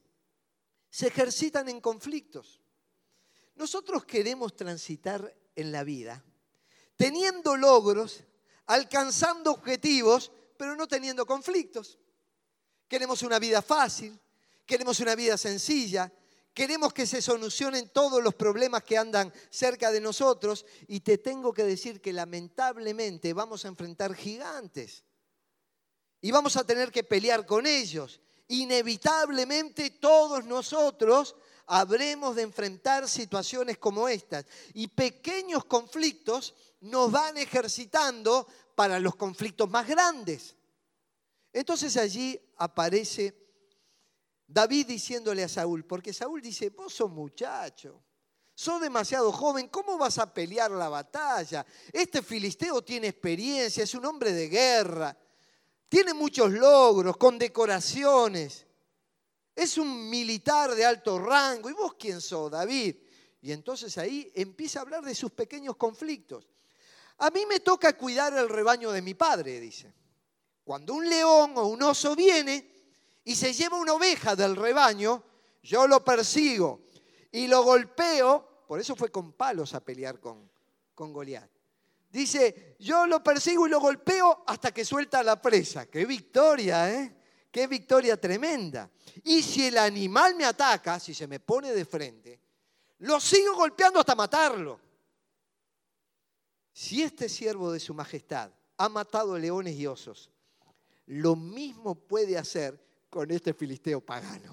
[0.88, 2.63] se ejercitan en conflictos.
[3.55, 6.25] Nosotros queremos transitar en la vida
[6.97, 8.25] teniendo logros,
[8.67, 11.99] alcanzando objetivos, pero no teniendo conflictos.
[12.88, 14.19] Queremos una vida fácil,
[14.67, 16.12] queremos una vida sencilla,
[16.53, 21.53] queremos que se solucionen todos los problemas que andan cerca de nosotros y te tengo
[21.53, 25.05] que decir que lamentablemente vamos a enfrentar gigantes
[26.21, 28.21] y vamos a tener que pelear con ellos.
[28.49, 31.35] Inevitablemente todos nosotros
[31.66, 39.70] habremos de enfrentar situaciones como estas y pequeños conflictos nos van ejercitando para los conflictos
[39.70, 40.57] más grandes.
[41.53, 43.44] Entonces allí aparece
[44.46, 48.03] David diciéndole a Saúl, porque Saúl dice, vos sos muchacho,
[48.55, 51.64] sos demasiado joven, ¿cómo vas a pelear la batalla?
[51.92, 55.16] Este filisteo tiene experiencia, es un hombre de guerra,
[55.88, 58.63] tiene muchos logros, condecoraciones,
[59.55, 62.97] es un militar de alto rango, ¿y vos quién sos, David?
[63.40, 66.49] Y entonces ahí empieza a hablar de sus pequeños conflictos.
[67.19, 69.93] A mí me toca cuidar el rebaño de mi padre, dice.
[70.64, 72.69] Cuando un león o un oso viene
[73.23, 75.23] y se lleva una oveja del rebaño,
[75.62, 76.87] yo lo persigo
[77.31, 80.51] y lo golpeo, por eso fue con palos a pelear con,
[80.95, 81.51] con Goliat.
[82.11, 85.87] Dice, yo lo persigo y lo golpeo hasta que suelta la presa.
[85.87, 87.24] ¡Qué victoria, eh!
[87.55, 88.90] ¡Qué victoria tremenda!
[89.23, 92.40] Y si el animal me ataca, si se me pone de frente,
[92.99, 94.81] lo sigo golpeando hasta matarlo.
[96.73, 100.33] Si este siervo de su majestad ha matado leones y osos,
[101.07, 104.53] lo mismo puede hacer con este filisteo pagano.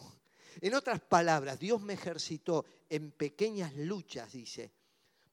[0.62, 4.72] En otras palabras, Dios me ejercitó en pequeñas luchas, dice,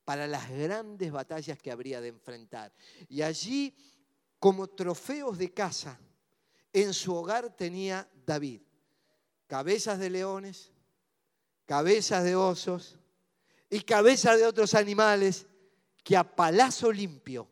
[0.06, 2.72] para las grandes batallas que habría de enfrentar.
[3.10, 3.76] Y allí,
[4.38, 6.00] como trofeos de caza,
[6.72, 8.60] en su hogar tenía David
[9.48, 10.70] cabezas de leones,
[11.64, 12.96] cabezas de osos
[13.68, 15.46] y cabezas de otros animales
[16.04, 17.48] que a palazo limpio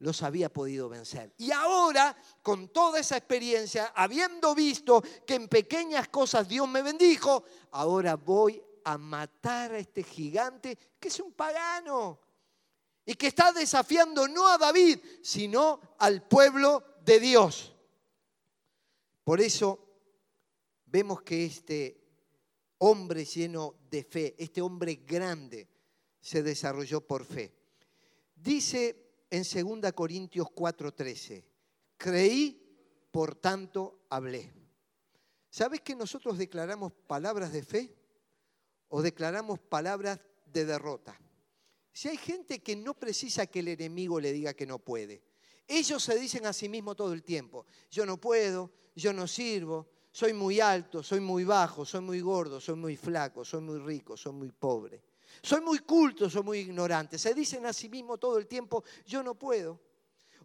[0.00, 1.32] los había podido vencer.
[1.38, 7.44] Y ahora, con toda esa experiencia, habiendo visto que en pequeñas cosas Dios me bendijo,
[7.70, 12.20] ahora voy a matar a este gigante que es un pagano
[13.06, 17.75] y que está desafiando no a David, sino al pueblo de Dios.
[19.26, 19.80] Por eso
[20.84, 22.00] vemos que este
[22.78, 25.68] hombre lleno de fe, este hombre grande,
[26.20, 27.52] se desarrolló por fe.
[28.36, 31.42] Dice en 2 Corintios 4:13,
[31.96, 34.52] creí, por tanto hablé.
[35.50, 37.96] ¿Sabes que nosotros declaramos palabras de fe
[38.86, 40.20] o declaramos palabras
[40.52, 41.20] de derrota?
[41.92, 45.24] Si hay gente que no precisa que el enemigo le diga que no puede,
[45.66, 49.86] ellos se dicen a sí mismos todo el tiempo, yo no puedo, yo no sirvo,
[50.10, 54.16] soy muy alto, soy muy bajo, soy muy gordo, soy muy flaco, soy muy rico,
[54.16, 55.02] soy muy pobre.
[55.42, 57.18] Soy muy culto, soy muy ignorante.
[57.18, 59.78] Se dicen a sí mismo todo el tiempo, yo no puedo.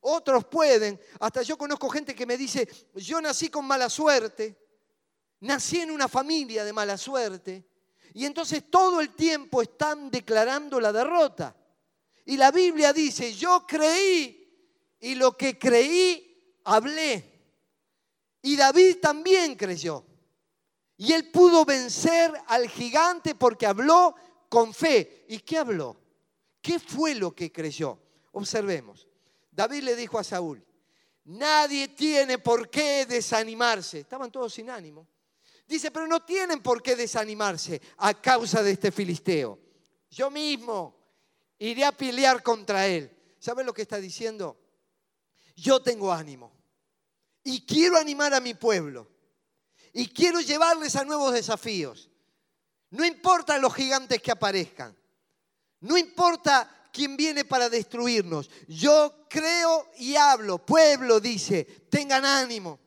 [0.02, 1.00] Otros pueden.
[1.20, 4.58] Hasta yo conozco gente que me dice, yo nací con mala suerte.
[5.40, 7.66] Nací en una familia de mala suerte.
[8.14, 11.56] Y entonces todo el tiempo están declarando la derrota.
[12.26, 14.38] Y la Biblia dice, yo creí
[15.00, 17.31] y lo que creí, hablé.
[18.42, 20.06] Y David también creyó.
[20.98, 24.16] Y él pudo vencer al gigante porque habló
[24.50, 25.26] con fe.
[25.30, 25.98] ¿Y qué habló?
[26.62, 28.00] ¿Qué fue lo que creyó?
[28.34, 29.08] Observemos.
[29.52, 30.64] David le dijo a Saúl,
[31.26, 34.00] nadie tiene por qué desanimarse.
[34.00, 35.08] Estaban todos sin ánimo.
[35.68, 39.58] Dice, pero no tienen por qué desanimarse a causa de este filisteo.
[40.10, 40.96] Yo mismo
[41.60, 43.10] iré a pelear contra él.
[43.40, 44.58] ¿Saben lo que está diciendo?
[45.56, 46.61] Yo tengo ánimo
[47.44, 49.08] y quiero animar a mi pueblo
[49.94, 52.10] y quiero llevarles a nuevos desafíos.
[52.90, 54.96] No importa los gigantes que aparezcan,
[55.80, 58.50] no importa quién viene para destruirnos.
[58.68, 60.64] Yo creo y hablo.
[60.64, 62.80] Pueblo dice, tengan ánimo.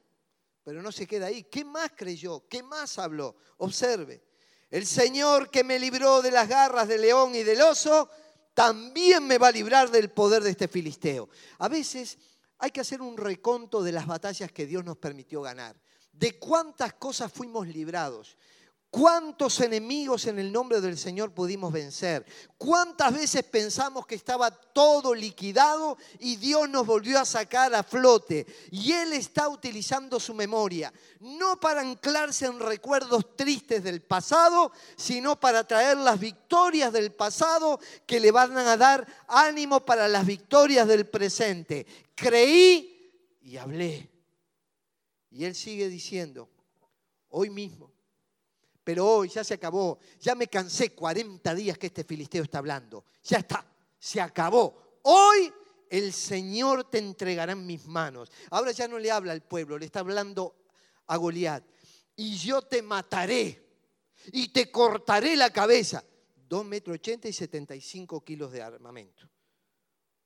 [0.63, 1.45] Pero no se queda ahí.
[1.45, 2.47] ¿Qué más creyó?
[2.49, 3.37] ¿Qué más habló?
[3.59, 4.23] Observe.
[4.71, 8.09] El Señor que me libró de las garras del león y del oso,
[8.55, 11.29] también me va a librar del poder de este filisteo.
[11.59, 12.19] A veces
[12.59, 15.77] hay que hacer un reconto de las batallas que Dios nos permitió ganar,
[16.13, 18.37] de cuántas cosas fuimos librados,
[18.95, 22.25] ¿Cuántos enemigos en el nombre del Señor pudimos vencer?
[22.57, 28.47] ¿Cuántas veces pensamos que estaba todo liquidado y Dios nos volvió a sacar a flote?
[28.71, 35.41] Y Él está utilizando su memoria, no para anclarse en recuerdos tristes del pasado, sino
[35.41, 40.87] para traer las victorias del pasado que le van a dar ánimo para las victorias
[40.87, 41.85] del presente.
[42.15, 44.09] Creí y hablé.
[45.33, 46.49] Y Él sigue diciendo,
[47.31, 47.94] hoy mismo
[48.85, 53.07] pero hoy ya se acabó, ya me cansé 40 días que este filisteo está hablando,
[53.25, 53.67] ya está,
[53.99, 55.01] se acabó.
[55.03, 55.53] Hoy
[55.89, 58.31] el Señor te entregará en mis manos.
[58.51, 60.55] Ahora ya no le habla al pueblo, le está hablando
[61.07, 61.65] a Goliat.
[62.17, 63.65] Y yo te mataré
[64.33, 66.05] y te cortaré la cabeza.
[66.49, 69.29] 2 metros 80 y 75 kilos de armamento.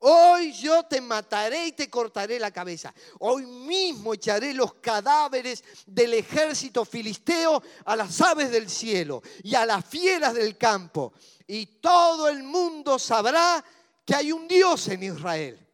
[0.01, 2.95] Hoy yo te mataré y te cortaré la cabeza.
[3.19, 9.67] Hoy mismo echaré los cadáveres del ejército filisteo a las aves del cielo y a
[9.67, 11.13] las fieras del campo.
[11.49, 13.65] Y todo el mundo sabrá
[14.05, 15.67] que hay un Dios en Israel.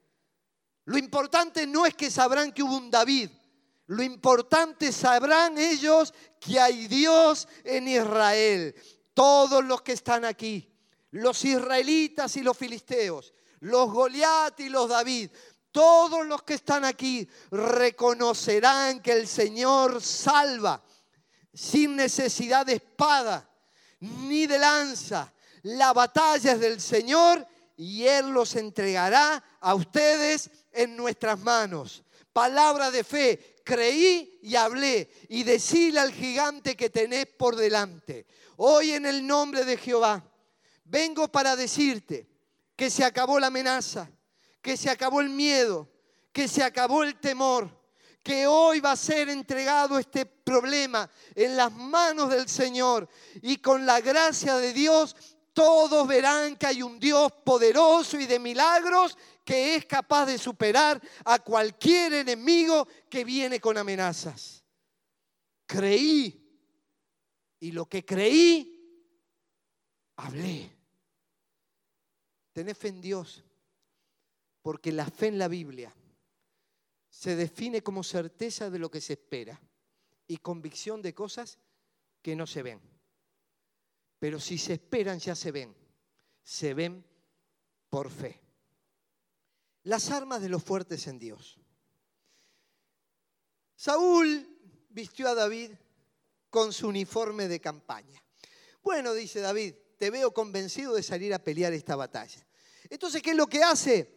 [0.86, 3.30] Lo importante no es que sabrán que hubo un David.
[3.86, 8.74] Lo importante sabrán ellos que hay Dios en Israel.
[9.12, 10.72] Todos los que están aquí,
[11.10, 13.34] los israelitas y los filisteos,
[13.64, 15.30] los Goliat y los David,
[15.72, 20.82] todos los que están aquí reconocerán que el Señor salva
[21.52, 23.48] sin necesidad de espada
[24.00, 25.32] ni de lanza.
[25.62, 27.46] La batalla es del Señor
[27.76, 32.04] y Él los entregará a ustedes en nuestras manos.
[32.34, 38.26] Palabra de fe, creí y hablé y decíle al gigante que tenés por delante.
[38.56, 40.22] Hoy en el nombre de Jehová
[40.84, 42.33] vengo para decirte,
[42.76, 44.10] que se acabó la amenaza,
[44.60, 45.88] que se acabó el miedo,
[46.32, 47.70] que se acabó el temor,
[48.22, 53.08] que hoy va a ser entregado este problema en las manos del Señor
[53.42, 55.14] y con la gracia de Dios
[55.52, 61.00] todos verán que hay un Dios poderoso y de milagros que es capaz de superar
[61.24, 64.64] a cualquier enemigo que viene con amenazas.
[65.66, 66.44] Creí
[67.60, 68.70] y lo que creí,
[70.16, 70.73] hablé.
[72.54, 73.44] Tened fe en Dios,
[74.62, 75.92] porque la fe en la Biblia
[77.10, 79.60] se define como certeza de lo que se espera
[80.28, 81.58] y convicción de cosas
[82.22, 82.80] que no se ven.
[84.20, 85.74] Pero si se esperan, ya se ven.
[86.44, 87.04] Se ven
[87.90, 88.40] por fe.
[89.82, 91.58] Las armas de los fuertes en Dios.
[93.74, 94.48] Saúl
[94.90, 95.72] vistió a David
[96.50, 98.22] con su uniforme de campaña.
[98.80, 102.46] Bueno, dice David, te veo convencido de salir a pelear esta batalla.
[102.88, 104.10] Entonces, ¿qué es lo que hace?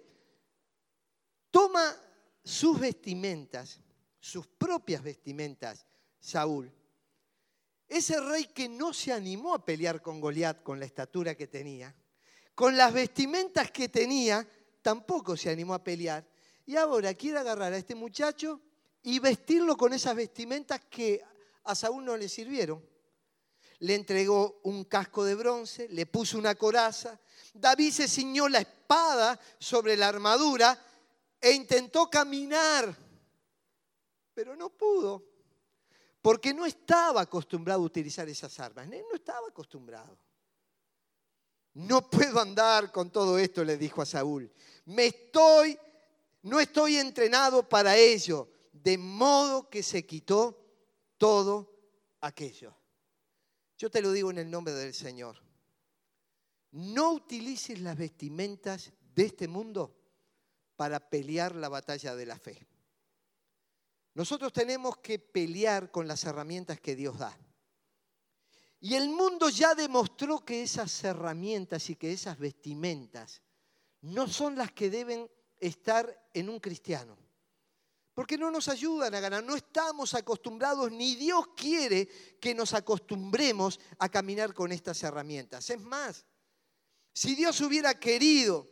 [1.52, 1.96] Toma
[2.44, 3.80] sus vestimentas,
[4.20, 5.86] sus propias vestimentas,
[6.20, 6.72] Saúl.
[7.88, 11.96] Ese rey que no se animó a pelear con Goliat con la estatura que tenía,
[12.54, 14.46] con las vestimentas que tenía,
[14.82, 16.28] tampoco se animó a pelear.
[16.66, 18.60] Y ahora quiere agarrar a este muchacho
[19.04, 21.24] y vestirlo con esas vestimentas que
[21.64, 22.84] a Saúl no le sirvieron
[23.80, 27.20] le entregó un casco de bronce, le puso una coraza.
[27.54, 30.78] David se ciñó la espada sobre la armadura
[31.40, 32.96] e intentó caminar,
[34.34, 35.24] pero no pudo,
[36.22, 38.88] porque no estaba acostumbrado a utilizar esas armas.
[38.92, 40.18] Él no estaba acostumbrado.
[41.74, 44.52] No puedo andar con todo esto, le dijo a Saúl.
[44.86, 45.78] Me estoy,
[46.42, 50.58] no estoy entrenado para ello, de modo que se quitó
[51.20, 51.72] todo
[52.20, 52.76] aquello.
[53.78, 55.38] Yo te lo digo en el nombre del Señor.
[56.72, 59.96] No utilices las vestimentas de este mundo
[60.76, 62.68] para pelear la batalla de la fe.
[64.14, 67.38] Nosotros tenemos que pelear con las herramientas que Dios da.
[68.80, 73.42] Y el mundo ya demostró que esas herramientas y que esas vestimentas
[74.02, 77.18] no son las que deben estar en un cristiano.
[78.18, 82.08] Porque no nos ayudan a ganar, no estamos acostumbrados, ni Dios quiere
[82.42, 85.70] que nos acostumbremos a caminar con estas herramientas.
[85.70, 86.26] Es más,
[87.14, 88.68] si Dios hubiera querido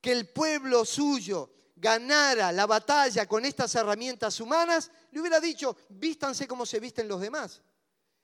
[0.00, 6.48] que el pueblo suyo ganara la batalla con estas herramientas humanas, le hubiera dicho, vístanse
[6.48, 7.62] como se visten los demás.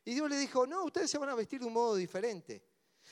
[0.04, 2.64] Y Dios le dijo, no, ustedes se van a vestir de un modo diferente.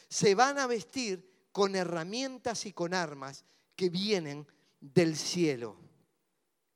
[0.09, 3.45] Se van a vestir con herramientas y con armas
[3.76, 4.45] que vienen
[4.80, 5.88] del cielo.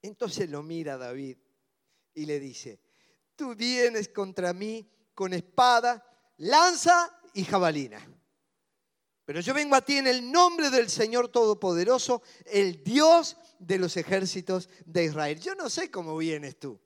[0.02, 1.38] Entonces lo mira David
[2.14, 2.80] y le dice,
[3.36, 6.04] tú vienes contra mí con espada,
[6.38, 8.04] lanza y jabalina.
[9.24, 13.96] Pero yo vengo a ti en el nombre del Señor Todopoderoso, el Dios de los
[13.96, 15.40] ejércitos de Israel.
[15.40, 16.80] Yo no sé cómo vienes tú,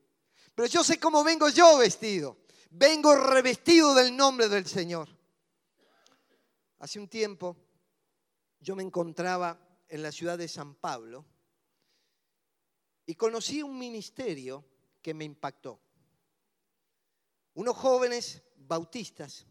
[0.54, 2.36] pero yo sé cómo vengo yo vestido.
[2.70, 5.08] Vengo revestido del nombre del Señor.
[6.78, 7.56] Hace un tiempo
[8.60, 9.58] yo me encontraba
[9.88, 11.24] en la ciudad de San Pablo
[13.06, 14.64] y conocí un ministerio
[15.00, 15.80] que me impactó.
[17.54, 19.46] Unos jóvenes bautistas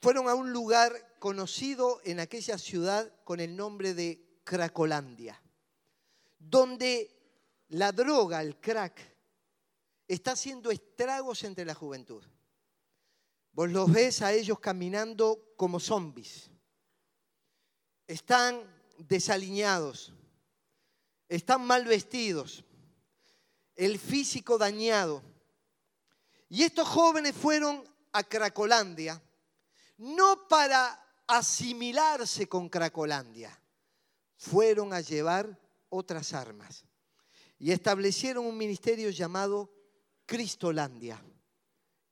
[0.00, 5.42] fueron a un lugar conocido en aquella ciudad con el nombre de Cracolandia,
[6.38, 7.20] donde
[7.68, 9.00] la droga, el crack,
[10.08, 12.24] está haciendo estragos entre la juventud.
[13.52, 16.50] Vos los ves a ellos caminando como zombies.
[18.06, 18.62] Están
[18.96, 20.14] desaliñados,
[21.30, 22.62] están mal vestidos,
[23.76, 25.22] el físico dañado.
[26.50, 29.22] Y estos jóvenes fueron a Cracolandia
[30.00, 33.56] no para asimilarse con Cracolandia,
[34.36, 35.60] fueron a llevar
[35.90, 36.86] otras armas
[37.58, 39.70] y establecieron un ministerio llamado
[40.24, 41.22] Cristolandia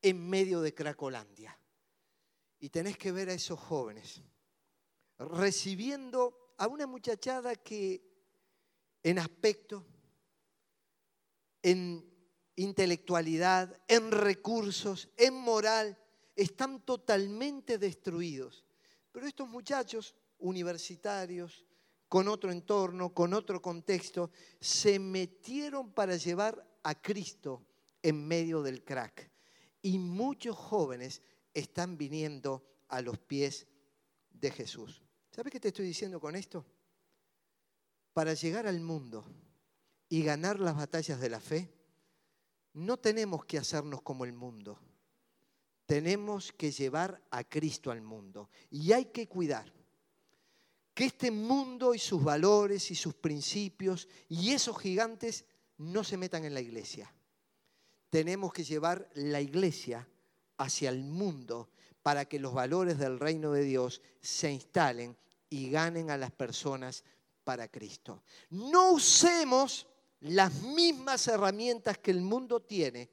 [0.03, 1.59] en medio de Cracolandia.
[2.61, 4.21] Y tenés que ver a esos jóvenes
[5.19, 8.08] recibiendo a una muchachada que
[9.09, 9.87] en aspecto,
[11.63, 12.05] en
[12.57, 15.99] intelectualidad, en recursos, en moral,
[16.37, 18.67] están totalmente destruidos.
[19.11, 21.65] Pero estos muchachos universitarios,
[22.07, 24.31] con otro entorno, con otro contexto,
[24.61, 27.65] se metieron para llevar a Cristo
[28.03, 29.31] en medio del crack.
[29.81, 31.23] Y muchos jóvenes
[31.55, 33.67] están viniendo a los pies
[34.31, 35.03] de Jesús.
[35.31, 36.67] ¿Sabes qué te estoy diciendo con esto?
[38.13, 39.25] Para llegar al mundo
[40.09, 41.73] y ganar las batallas de la fe,
[42.75, 44.79] no tenemos que hacernos como el mundo
[45.89, 48.51] tenemos que llevar a Cristo al mundo.
[48.71, 49.73] Y hay que cuidar
[50.93, 55.47] que este mundo y sus valores y sus principios y esos gigantes
[55.79, 57.11] no se metan en la iglesia.
[58.11, 60.07] Tenemos que llevar la iglesia
[60.59, 61.71] hacia el mundo
[62.03, 65.17] para que los valores del reino de Dios se instalen
[65.49, 67.03] y ganen a las personas
[67.49, 68.25] para Cristo.
[68.51, 69.87] No usemos
[70.21, 73.09] las mismas herramientas que el mundo tiene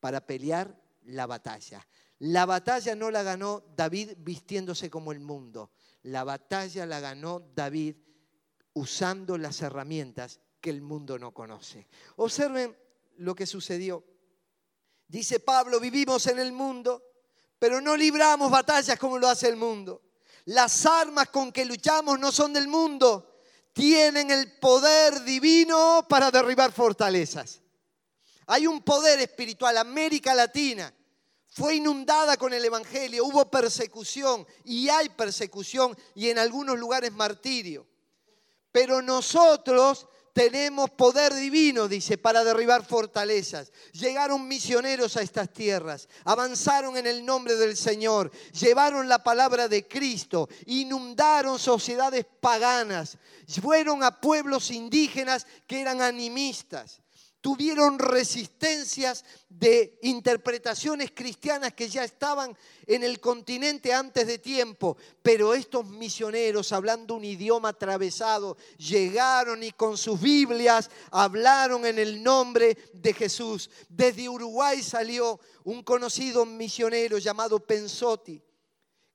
[0.00, 1.86] para pelear la batalla.
[2.18, 5.70] La batalla no la ganó David vistiéndose como el mundo.
[6.02, 7.94] La batalla la ganó David
[8.72, 11.86] usando las herramientas que el mundo no conoce.
[12.16, 12.76] Observen
[13.18, 14.02] lo que sucedió.
[15.06, 17.04] Dice Pablo, vivimos en el mundo,
[17.60, 20.02] pero no libramos batallas como lo hace el mundo.
[20.46, 23.30] Las armas con que luchamos no son del mundo,
[23.74, 27.60] tienen el poder divino para derribar fortalezas.
[28.46, 29.76] Hay un poder espiritual.
[29.76, 30.94] América Latina
[31.48, 37.86] fue inundada con el Evangelio, hubo persecución y hay persecución y en algunos lugares martirio.
[38.70, 43.72] Pero nosotros tenemos poder divino, dice, para derribar fortalezas.
[43.92, 49.86] Llegaron misioneros a estas tierras, avanzaron en el nombre del Señor, llevaron la palabra de
[49.86, 53.16] Cristo, inundaron sociedades paganas,
[53.62, 57.00] fueron a pueblos indígenas que eran animistas
[57.44, 65.52] tuvieron resistencias de interpretaciones cristianas que ya estaban en el continente antes de tiempo, pero
[65.52, 72.78] estos misioneros, hablando un idioma atravesado, llegaron y con sus Biblias hablaron en el nombre
[72.94, 73.68] de Jesús.
[73.90, 78.42] Desde Uruguay salió un conocido misionero llamado Pensotti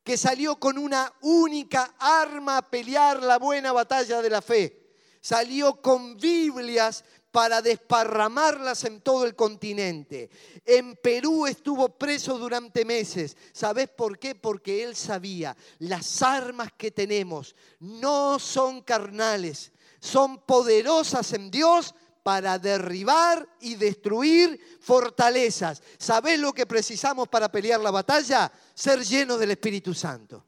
[0.04, 4.76] que salió con una única arma a pelear la buena batalla de la fe.
[5.20, 10.30] Salió con Biblias para desparramarlas en todo el continente.
[10.66, 13.38] En Perú estuvo preso durante meses.
[13.54, 14.36] ¿Sabes por qué?
[14.36, 22.60] Porque él sabía, las armas que tenemos no son carnales, son poderosas en Dios para
[22.60, 25.82] derribar y destruir fortalezas.
[25.98, 28.52] ¿Sabes lo que precisamos para pelear la batalla?
[28.74, 30.46] Ser llenos del Espíritu Santo.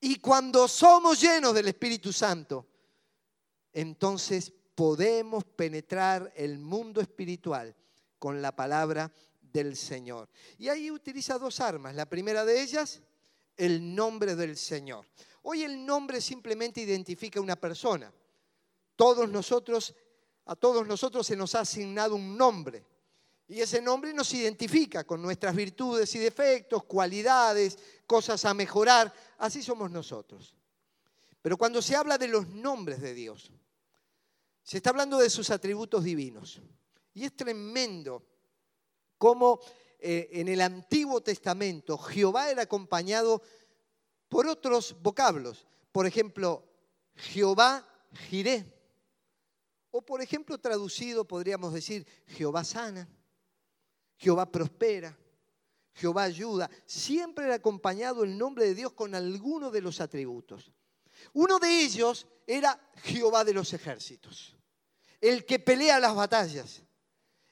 [0.00, 2.66] Y cuando somos llenos del Espíritu Santo,
[3.72, 7.74] entonces podemos penetrar el mundo espiritual
[8.18, 10.28] con la palabra del Señor.
[10.58, 11.94] Y ahí utiliza dos armas.
[11.94, 13.02] La primera de ellas,
[13.56, 15.06] el nombre del Señor.
[15.42, 18.12] Hoy el nombre simplemente identifica a una persona.
[18.96, 19.94] Todos nosotros,
[20.46, 22.84] a todos nosotros se nos ha asignado un nombre.
[23.46, 29.12] Y ese nombre nos identifica con nuestras virtudes y defectos, cualidades, cosas a mejorar.
[29.38, 30.54] Así somos nosotros.
[31.42, 33.52] Pero cuando se habla de los nombres de Dios,
[34.64, 36.60] se está hablando de sus atributos divinos.
[37.12, 38.26] Y es tremendo
[39.18, 39.60] cómo
[39.98, 43.42] eh, en el Antiguo Testamento Jehová era acompañado
[44.28, 45.66] por otros vocablos.
[45.92, 46.66] Por ejemplo,
[47.14, 48.72] Jehová giré.
[49.90, 53.06] O por ejemplo, traducido podríamos decir Jehová sana,
[54.16, 55.16] Jehová prospera,
[55.92, 56.70] Jehová ayuda.
[56.86, 60.72] Siempre era acompañado el nombre de Dios con alguno de los atributos.
[61.32, 64.56] Uno de ellos era Jehová de los ejércitos,
[65.20, 66.82] el que pelea las batallas,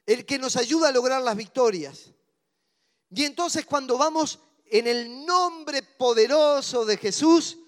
[0.06, 2.12] el que nos ayuda a lograr las victorias.
[3.10, 7.58] Y entonces cuando vamos en el nombre poderoso de Jesús,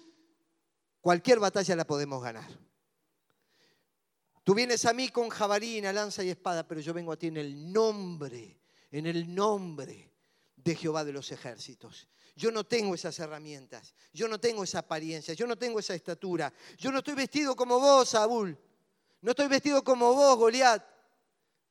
[1.01, 2.49] cualquier batalla la podemos ganar.
[4.43, 7.37] Tú vienes a mí con jabalina, lanza y espada, pero yo vengo a ti en
[7.37, 10.13] el nombre, en el nombre
[10.55, 12.07] de Jehová de los ejércitos.
[12.35, 16.51] Yo no tengo esas herramientas, yo no tengo esa apariencia, yo no tengo esa estatura,
[16.77, 18.57] yo no estoy vestido como vos, Saúl,
[19.21, 20.83] no estoy vestido como vos, Goliat,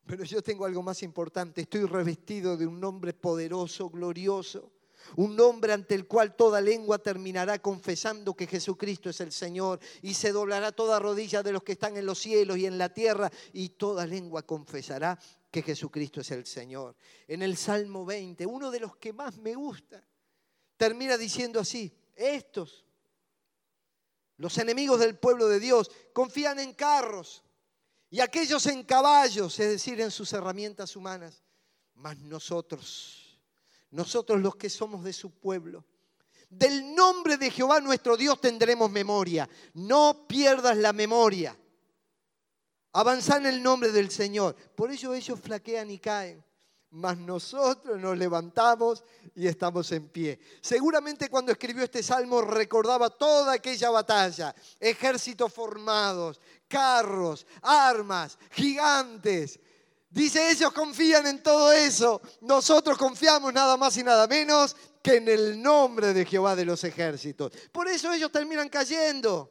[0.07, 4.73] pero yo tengo algo más importante, estoy revestido de un nombre poderoso, glorioso,
[5.17, 10.15] un nombre ante el cual toda lengua terminará confesando que Jesucristo es el Señor y
[10.15, 13.31] se doblará toda rodilla de los que están en los cielos y en la tierra
[13.53, 15.19] y toda lengua confesará
[15.51, 16.97] que Jesucristo es el Señor.
[17.29, 20.03] En el Salmo 20, uno de los que más me gusta,
[20.85, 22.85] termina diciendo así, estos,
[24.37, 27.43] los enemigos del pueblo de Dios, confían en carros
[28.11, 31.43] y aquellos en caballos, es decir, en sus herramientas humanas,
[31.95, 33.41] mas nosotros,
[33.91, 35.87] nosotros los que somos de su pueblo,
[36.51, 39.49] del nombre de Jehová nuestro Dios tendremos memoria.
[39.73, 41.59] No pierdas la memoria.
[42.93, 44.55] Avanza en el nombre del Señor.
[44.55, 46.45] Por ello ellos flaquean y caen
[46.95, 49.03] mas nosotros nos levantamos
[49.35, 50.39] y estamos en pie.
[50.61, 59.59] Seguramente cuando escribió este salmo recordaba toda aquella batalla, ejércitos formados, carros, armas, gigantes.
[60.09, 65.29] Dice, ellos confían en todo eso, nosotros confiamos nada más y nada menos que en
[65.29, 67.53] el nombre de Jehová de los ejércitos.
[67.73, 69.51] Por eso ellos terminan cayendo.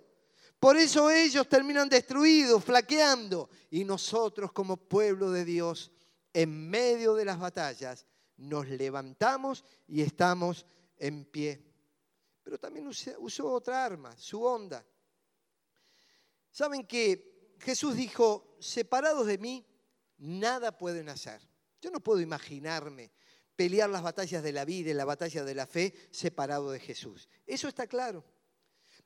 [0.61, 3.49] Por eso ellos terminan destruidos, flaqueando.
[3.69, 5.91] Y nosotros como pueblo de Dios
[6.33, 8.05] en medio de las batallas,
[8.37, 10.65] nos levantamos y estamos
[10.97, 11.63] en pie.
[12.43, 14.85] Pero también usó otra arma, su onda.
[16.51, 19.65] Saben que Jesús dijo, separados de mí,
[20.17, 21.41] nada pueden hacer.
[21.81, 23.11] Yo no puedo imaginarme
[23.55, 27.29] pelear las batallas de la vida y la batalla de la fe separado de Jesús.
[27.45, 28.23] Eso está claro.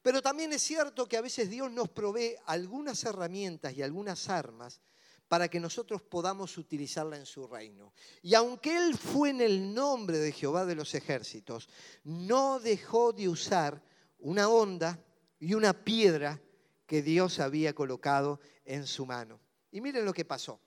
[0.01, 4.80] Pero también es cierto que a veces Dios nos provee algunas herramientas y algunas armas
[5.28, 7.93] para que nosotros podamos utilizarla en su reino.
[8.21, 11.69] Y aunque Él fue en el nombre de Jehová de los ejércitos,
[12.03, 13.82] no dejó de usar
[14.19, 15.03] una onda
[15.39, 16.41] y una piedra
[16.86, 19.39] que Dios había colocado en su mano.
[19.71, 20.61] Y miren lo que pasó.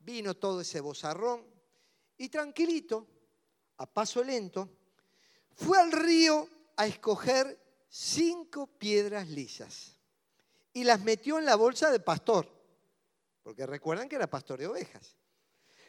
[0.00, 1.46] Vino todo ese bozarrón
[2.18, 3.06] y tranquilito,
[3.78, 4.68] a paso lento,
[5.54, 7.58] fue al río a escoger
[7.88, 9.96] cinco piedras lisas
[10.72, 12.61] y las metió en la bolsa del pastor
[13.42, 15.16] porque recuerdan que era pastor de ovejas.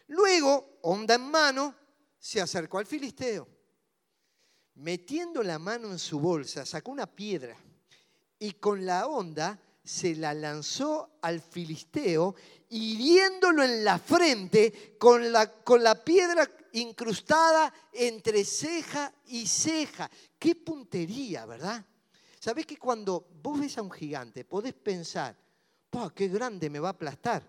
[0.08, 1.76] Luego, onda en mano,
[2.18, 3.48] se acercó al filisteo.
[4.76, 7.56] Metiendo la mano en su bolsa, sacó una piedra
[8.40, 12.36] y con la onda se la lanzó al filisteo,
[12.70, 20.10] hiriéndolo en la frente con la, con la piedra incrustada entre ceja y ceja.
[20.40, 21.86] Qué puntería, ¿verdad?
[22.40, 25.36] ¿Sabés que cuando vos ves a un gigante podés pensar,
[26.16, 27.44] qué grande me va a aplastar!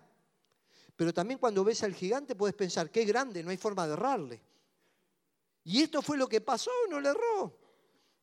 [0.95, 4.41] Pero también cuando ves al gigante puedes pensar, qué grande, no hay forma de errarle.
[5.63, 7.59] Y esto fue lo que pasó, no le erró.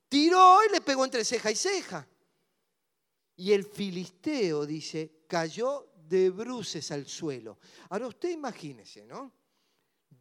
[0.08, 2.06] Tiró y le pegó entre ceja y ceja.
[3.36, 7.58] Y el filisteo, dice, cayó de bruces al suelo.
[7.90, 9.32] Ahora usted imagínese, ¿no?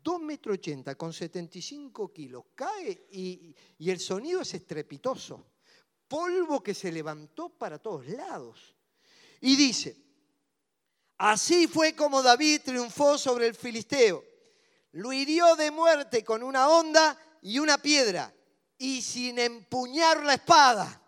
[0.04, 3.56] 2 metros 80 con 75 kilos, cae y
[3.90, 5.46] el sonido es estrepitoso.
[6.08, 8.76] Polvo que se levantó para todos lados.
[9.42, 9.98] Y dice,
[11.18, 14.24] así fue como David triunfó sobre el filisteo.
[14.94, 18.34] Lo hirió de muerte con una onda y una piedra
[18.78, 21.02] y sin empuñar la espada.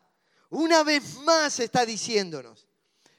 [0.49, 2.67] Una vez más está diciéndonos,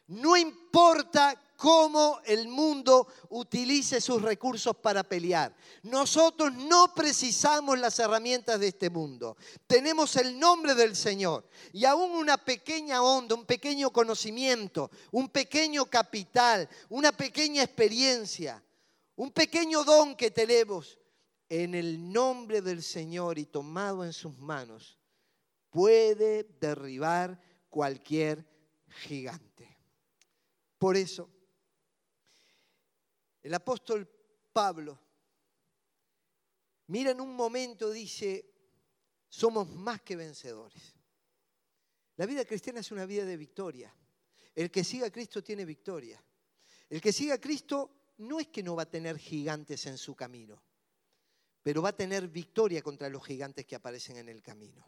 [0.08, 5.54] no importa cómo el mundo utilice sus recursos para pelear.
[5.82, 9.36] Nosotros no precisamos las herramientas de este mundo.
[9.66, 15.86] Tenemos el nombre del Señor y aún una pequeña onda, un pequeño conocimiento, un pequeño
[15.86, 18.62] capital, una pequeña experiencia,
[19.16, 20.98] un pequeño don que tenemos
[21.48, 24.98] en el nombre del Señor y tomado en sus manos
[25.74, 28.46] puede derribar cualquier
[28.86, 29.76] gigante.
[30.78, 31.28] Por eso,
[33.44, 34.08] el apóstol
[34.52, 34.98] Pablo,
[36.88, 38.52] mira en un momento, dice,
[39.28, 40.94] somos más que vencedores.
[42.16, 43.94] La vida cristiana es una vida de victoria.
[44.54, 46.24] El que siga a Cristo tiene victoria.
[46.88, 50.14] El que siga a Cristo no es que no va a tener gigantes en su
[50.14, 50.62] camino,
[51.62, 54.86] pero va a tener victoria contra los gigantes que aparecen en el camino.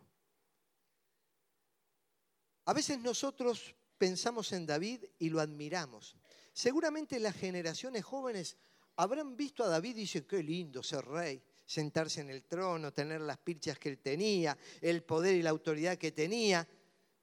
[2.64, 6.16] A veces nosotros pensamos en David y lo admiramos.
[6.56, 8.56] Seguramente las generaciones jóvenes
[8.96, 13.20] habrán visto a David y dicen, qué lindo ser rey, sentarse en el trono, tener
[13.20, 16.66] las pirchas que él tenía, el poder y la autoridad que tenía.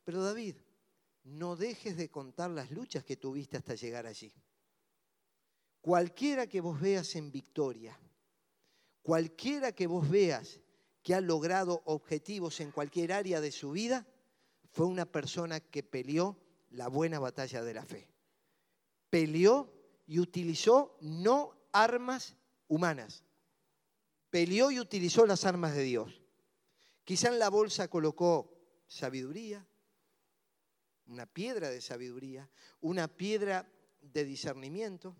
[0.03, 0.57] Pero David,
[1.23, 4.31] no dejes de contar las luchas que tuviste hasta llegar allí.
[5.81, 7.99] Cualquiera que vos veas en victoria,
[9.01, 10.59] cualquiera que vos veas
[11.01, 14.05] que ha logrado objetivos en cualquier área de su vida,
[14.71, 16.37] fue una persona que peleó
[16.69, 18.12] la buena batalla de la fe
[19.13, 19.71] peleó
[20.07, 22.35] y utilizó no armas
[22.67, 23.23] humanas,
[24.31, 26.23] peleó y utilizó las armas de Dios.
[27.03, 28.51] Quizá en la bolsa colocó
[28.87, 29.67] sabiduría,
[31.05, 32.49] una piedra de sabiduría,
[32.81, 35.15] una piedra de discernimiento,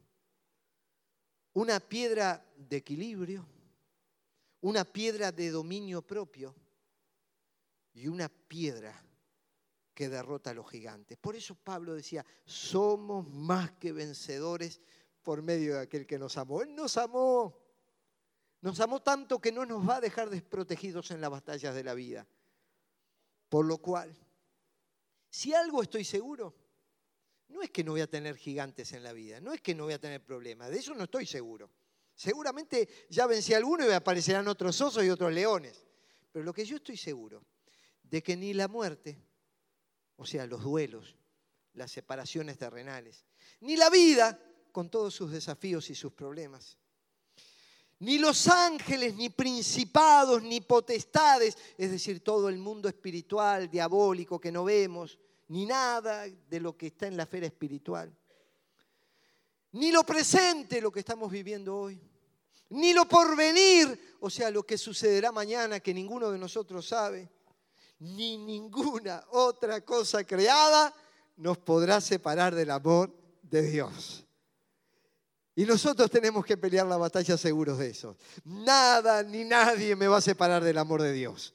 [1.54, 3.46] una piedra de equilibrio,
[4.62, 6.56] una piedra de dominio propio
[7.94, 9.00] y una piedra
[9.94, 11.18] que derrota a los gigantes.
[11.18, 14.82] Por eso Pablo decía, somos más que vencedores
[15.22, 16.62] por medio de aquel que nos amó.
[16.62, 17.60] Él nos amó.
[18.62, 21.94] Nos amó tanto que no nos va a dejar desprotegidos en las batallas de la
[21.94, 22.28] vida.
[23.50, 24.16] Por lo cual,
[25.30, 26.56] si algo estoy seguro,
[27.50, 29.84] no es que no voy a tener gigantes en la vida, no es que no
[29.84, 31.70] voy a tener problemas, de eso no estoy seguro.
[32.16, 35.86] Seguramente ya vencí a alguno y aparecerán otros osos y otros leones.
[36.32, 37.44] Pero lo que yo estoy seguro,
[38.02, 39.18] de que ni la muerte,
[40.18, 41.16] o sea, los duelos,
[41.74, 43.26] las separaciones terrenales,
[43.62, 44.40] ni la vida
[44.72, 46.78] con todos sus desafíos y sus problemas.
[48.00, 54.52] Ni los ángeles, ni principados, ni potestades, es decir, todo el mundo espiritual, diabólico que
[54.52, 58.14] no vemos, ni nada de lo que está en la esfera espiritual.
[59.74, 62.00] Ni lo presente, lo que estamos viviendo hoy.
[62.70, 67.30] Ni lo porvenir, o sea, lo que sucederá mañana que ninguno de nosotros sabe
[68.04, 70.94] ni ninguna otra cosa creada
[71.38, 74.26] nos podrá separar del amor de Dios.
[75.56, 78.18] Y nosotros tenemos que pelear la batalla seguros de eso.
[78.44, 81.54] Nada ni nadie me va a separar del amor de Dios.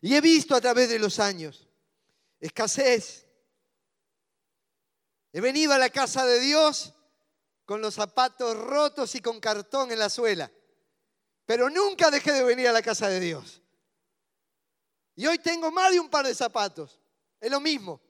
[0.00, 1.68] Y he visto a través de los años
[2.38, 3.26] escasez.
[5.32, 6.94] He venido a la casa de Dios
[7.66, 10.50] con los zapatos rotos y con cartón en la suela.
[11.44, 13.59] Pero nunca dejé de venir a la casa de Dios.
[15.20, 16.98] Y hoy tengo más de un par de zapatos.
[17.38, 18.00] Es lo mismo.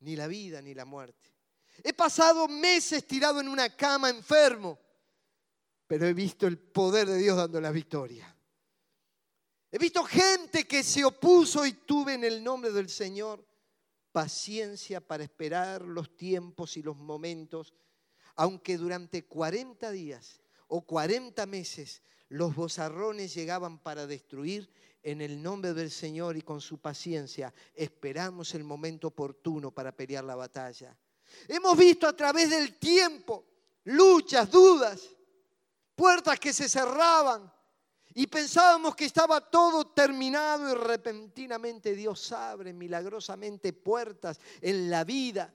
[0.00, 1.28] Ni la vida ni la muerte.
[1.82, 4.78] He pasado meses tirado en una cama enfermo,
[5.86, 8.34] pero he visto el poder de Dios dando la victoria.
[9.70, 13.46] He visto gente que se opuso y tuve en el nombre del Señor
[14.10, 17.74] paciencia para esperar los tiempos y los momentos,
[18.36, 24.72] aunque durante 40 días o 40 meses los bozarrones llegaban para destruir,
[25.04, 30.24] en el nombre del Señor y con su paciencia esperamos el momento oportuno para pelear
[30.24, 30.96] la batalla.
[31.46, 33.44] Hemos visto a través del tiempo
[33.84, 35.10] luchas, dudas,
[35.94, 37.52] puertas que se cerraban
[38.14, 45.52] y pensábamos que estaba todo terminado y repentinamente Dios abre milagrosamente puertas en la vida,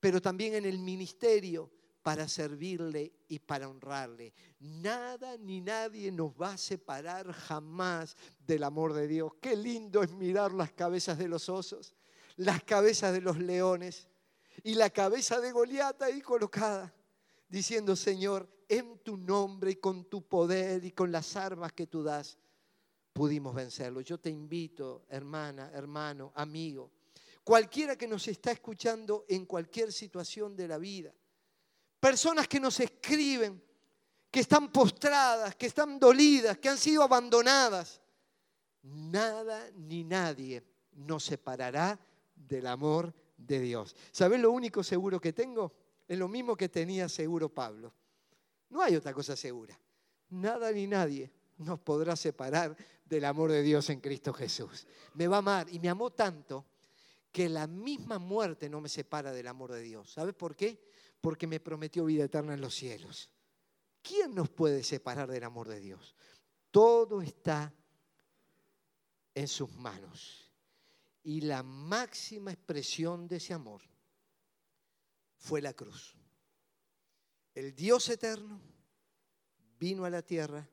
[0.00, 1.70] pero también en el ministerio
[2.04, 4.34] para servirle y para honrarle.
[4.60, 8.14] Nada ni nadie nos va a separar jamás
[8.46, 9.32] del amor de Dios.
[9.40, 11.94] Qué lindo es mirar las cabezas de los osos,
[12.36, 14.06] las cabezas de los leones.
[14.62, 16.94] Y la cabeza de Goliat ahí colocada,
[17.48, 22.02] diciendo, Señor, en tu nombre y con tu poder y con las armas que tú
[22.02, 22.36] das,
[23.14, 24.02] pudimos vencerlo.
[24.02, 26.92] Yo te invito, hermana, hermano, amigo,
[27.42, 31.14] cualquiera que nos está escuchando en cualquier situación de la vida,
[32.04, 33.62] personas que nos escriben,
[34.30, 37.98] que están postradas, que están dolidas, que han sido abandonadas,
[38.82, 41.98] nada ni nadie nos separará
[42.36, 43.96] del amor de Dios.
[44.12, 45.72] ¿Sabes lo único seguro que tengo?
[46.06, 47.90] Es lo mismo que tenía seguro Pablo.
[48.68, 49.80] No hay otra cosa segura.
[50.28, 52.76] Nada ni nadie nos podrá separar
[53.06, 54.86] del amor de Dios en Cristo Jesús.
[55.14, 56.66] Me va a amar y me amó tanto
[57.32, 60.12] que la misma muerte no me separa del amor de Dios.
[60.12, 60.92] ¿Sabes por qué?
[61.24, 63.30] Porque me prometió vida eterna en los cielos.
[64.02, 66.14] ¿Quién nos puede separar del amor de Dios?
[66.70, 67.72] Todo está
[69.34, 70.52] en sus manos.
[71.22, 73.80] Y la máxima expresión de ese amor
[75.38, 76.14] fue la cruz.
[77.54, 78.60] El Dios eterno
[79.78, 80.68] vino a la tierra,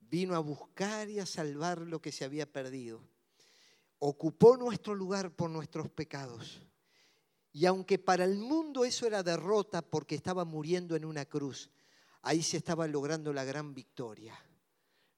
[0.00, 3.08] vino a buscar y a salvar lo que se había perdido.
[4.00, 6.60] Ocupó nuestro lugar por nuestros pecados.
[7.52, 11.70] Y aunque para el mundo eso era derrota porque estaba muriendo en una cruz,
[12.22, 14.38] ahí se estaba logrando la gran victoria.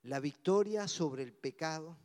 [0.03, 1.97] La victoria sobre el pecado,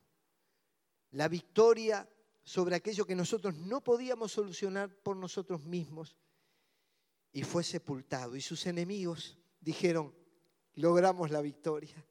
[1.13, 2.09] la victoria
[2.45, 6.17] sobre aquello que nosotros no podíamos solucionar por nosotros mismos.
[7.33, 8.37] Y fue sepultado.
[8.37, 10.15] Y sus enemigos dijeron,
[10.75, 12.05] logramos la victoria.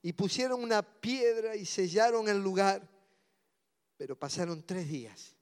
[0.00, 2.88] Y pusieron una piedra y sellaron el lugar.
[3.96, 5.37] Pero pasaron tres días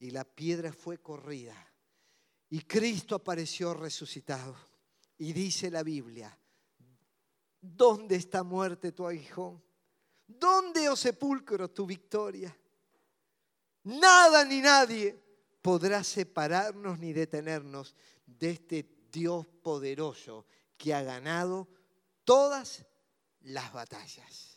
[0.00, 1.54] y la piedra fue corrida.
[2.48, 4.56] Y Cristo apareció resucitado.
[5.18, 6.36] Y dice la Biblia,
[7.60, 9.62] ¿dónde está muerte tu aguijón?
[10.26, 12.56] ¿Dónde, oh sepulcro, tu victoria?
[13.84, 15.22] Nada ni nadie
[15.60, 17.94] podrá separarnos ni detenernos
[18.24, 20.46] de este Dios poderoso
[20.76, 21.68] que ha ganado
[22.24, 22.86] todas
[23.40, 24.49] las batallas.